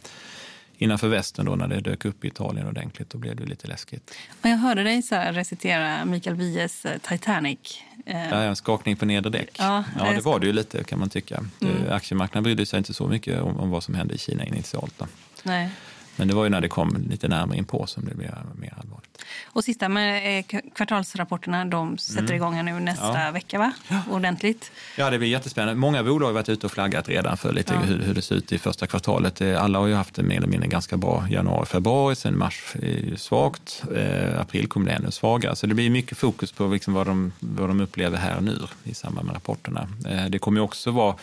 [0.78, 4.16] innanför västen då när det dök upp i Italien ordentligt, då blev det lite läskigt.
[4.42, 7.60] Och jag hörde dig så recitera Mikael Wiehes eh, Titanic.
[8.06, 9.50] Eh, är en skakning på nederdäck.
[9.60, 11.44] Ja, ja, det var det ju lite kan man tycka.
[11.60, 14.94] Det, aktiemarknaden brydde sig inte så mycket om, om vad som hände i Kina initialt.
[14.98, 15.08] Då.
[15.44, 15.70] Nej.
[16.18, 18.74] Men det var ju när det kom lite närmare in på som det blev mer
[18.82, 19.04] allvarligt.
[19.46, 23.22] Och sista med eh, kvartalsrapporterna, de sätter igång här nu nästa Mm.
[23.26, 23.32] Ja.
[23.32, 23.72] vecka va?
[24.12, 24.72] Ordentligt.
[24.98, 25.76] Ja, det blir jättespännande.
[25.76, 27.80] Många bolag har varit ute och flaggat redan för lite Ja.
[27.80, 29.42] hur, hur det ser ut i första kvartalet.
[29.42, 32.16] Eh, Alla har ju haft en mer eller mindre ganska bra januari, februari.
[32.16, 33.84] Sen mars är ju svagt.
[33.96, 35.56] Eh, april kommer det ännu svagare.
[35.56, 38.58] Så det blir mycket fokus på liksom vad, de, vad de upplever här och nu
[38.84, 39.88] i samband med rapporterna.
[40.10, 41.16] Eh, det kommer också vara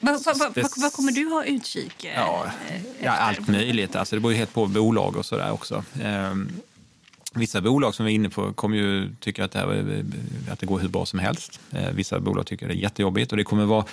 [0.00, 2.04] Vad va, va, Spec- va, vad kommer du ha utkik?
[2.04, 3.96] eh, Ja, eh, ja, allt möjligt.
[3.96, 5.84] Alltså, det beror ju helt på bolag och sådär också.
[6.02, 6.48] Ehm,
[7.34, 10.04] vissa bolag som vi är inne på kommer ju tycka att det, här, är-
[10.52, 11.60] att det går hur bra som helst.
[11.72, 13.84] Eh, vissa bolag tycker det är jättejobbigt och det kommer vara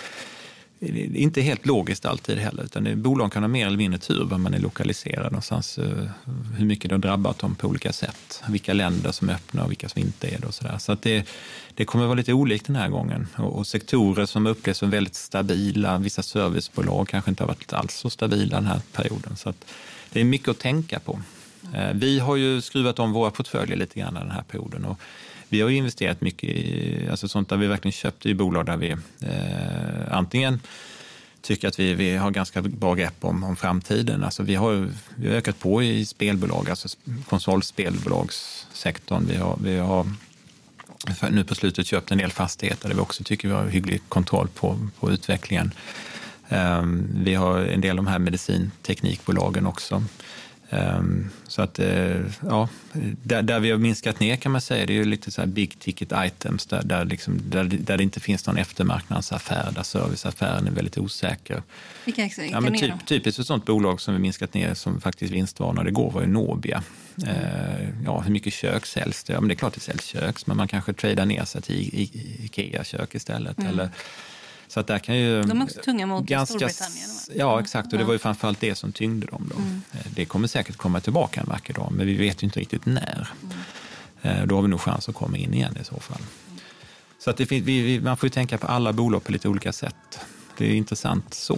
[0.80, 4.00] det är inte helt logiskt alltid heller, utan det, bolag kan ha mer eller mindre
[4.00, 6.08] tur var man är lokaliserad någonstans, eh,
[6.58, 9.72] hur mycket det har drabbat dem på olika sätt, vilka länder som är öppna och
[9.72, 10.78] vilka som inte är det och sådär.
[10.78, 11.28] Så att det,
[11.74, 15.16] det kommer vara lite olikt den här gången och, och sektorer som upplevs som väldigt
[15.16, 19.36] stabila, vissa servicebolag kanske inte har varit alls så stabila den här perioden.
[19.36, 19.66] Så att
[20.10, 21.20] det är mycket att tänka på.
[21.74, 25.00] Eh, vi har ju skruvat om våra portföljer lite grann den här perioden och
[25.50, 28.78] vi har ju investerat mycket i alltså sånt där vi verkligen köpt i bolag där
[28.78, 28.90] vi
[29.22, 30.60] eh, antingen
[31.42, 34.24] tycker att vi, vi har ganska bra grepp om, om framtiden.
[34.24, 36.88] Alltså vi, har, vi har ökat på i spelbolag, alltså
[37.30, 39.26] konsolspelbolagssektorn.
[39.28, 40.06] Vi har, vi har
[41.30, 44.48] nu på slutet köpt en del fastigheter där vi också tycker vi har hygglig kontroll
[44.48, 45.72] på, på utvecklingen.
[46.50, 50.04] Ehm, vi har en del av de här medicinteknikbolagen också.
[50.76, 52.70] Ehm, Så att, eh, ja,
[53.24, 55.48] där, där vi har minskat ner kan man säga, det är ju lite så här
[55.48, 60.68] big ticket items där, där, liksom, där, där det inte finns någon eftermarknadsaffär, där serviceaffären
[60.68, 61.64] är väldigt osäker.
[62.06, 65.90] Vilka, Ja, men typ, typiskt ett sånt bolag som vi minskat ner som faktiskt vinstvarnade
[65.90, 66.84] igår var ju Nobia.
[67.28, 69.34] Eh, ja, hur mycket kök säljs det?
[69.34, 72.10] Ja, men det är klart det säljs kök, men man kanske tradar ner sig till
[72.44, 73.60] Ikea-kök istället.
[73.60, 73.90] Eller,
[74.76, 75.36] så att där kan ju...
[75.36, 75.50] Mm.
[75.50, 77.34] De är också tunga mot Storbritannien, va?
[77.36, 77.94] Ja, exakt.
[77.94, 79.52] Och det var ju framförallt det som tyngde dem.
[79.56, 79.62] Då.
[79.62, 79.82] Mm.
[79.92, 82.86] Eh, Det kommer säkert komma tillbaka en vacker dag, men vi vet ju inte riktigt
[82.86, 83.28] när.
[83.44, 84.40] Mm.
[84.42, 86.22] Eh, Då har vi nog chans att komma in igen i så fall.
[87.20, 89.74] Så att det, fin- vi, man får ju tänka på alla bolag på lite olika
[89.74, 90.20] sätt.
[90.58, 91.58] Det är intressant så,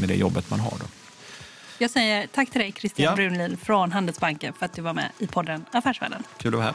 [0.00, 0.70] med det jobbet man har.
[0.80, 0.84] Då.
[1.78, 3.14] Jag säger tack till dig Christian Ja.
[3.16, 6.22] Brunlid från Handelsbanken för att du var med i podden Affärsvärlden.
[6.38, 6.74] Kul att vara här.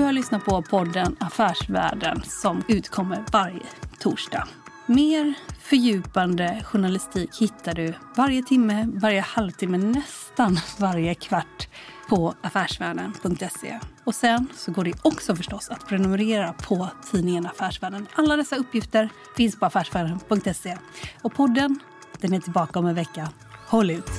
[0.00, 3.62] Du har lyssnat på podden Affärsvärlden som utkommer varje
[3.98, 4.48] torsdag.
[4.86, 11.68] Mer fördjupande journalistik hittar du varje timme, varje halvtimme, nästan varje kvart
[12.08, 13.80] på affärsvärlden.se.
[14.04, 18.06] Och sen så går det också förstås att prenumerera på tidningen Affärsvärlden.
[18.14, 20.76] Alla dessa uppgifter finns på affärsvärlden.se.
[21.22, 21.80] Och podden,
[22.20, 23.28] den är tillbaka om en vecka.
[23.66, 24.10] Håll ut!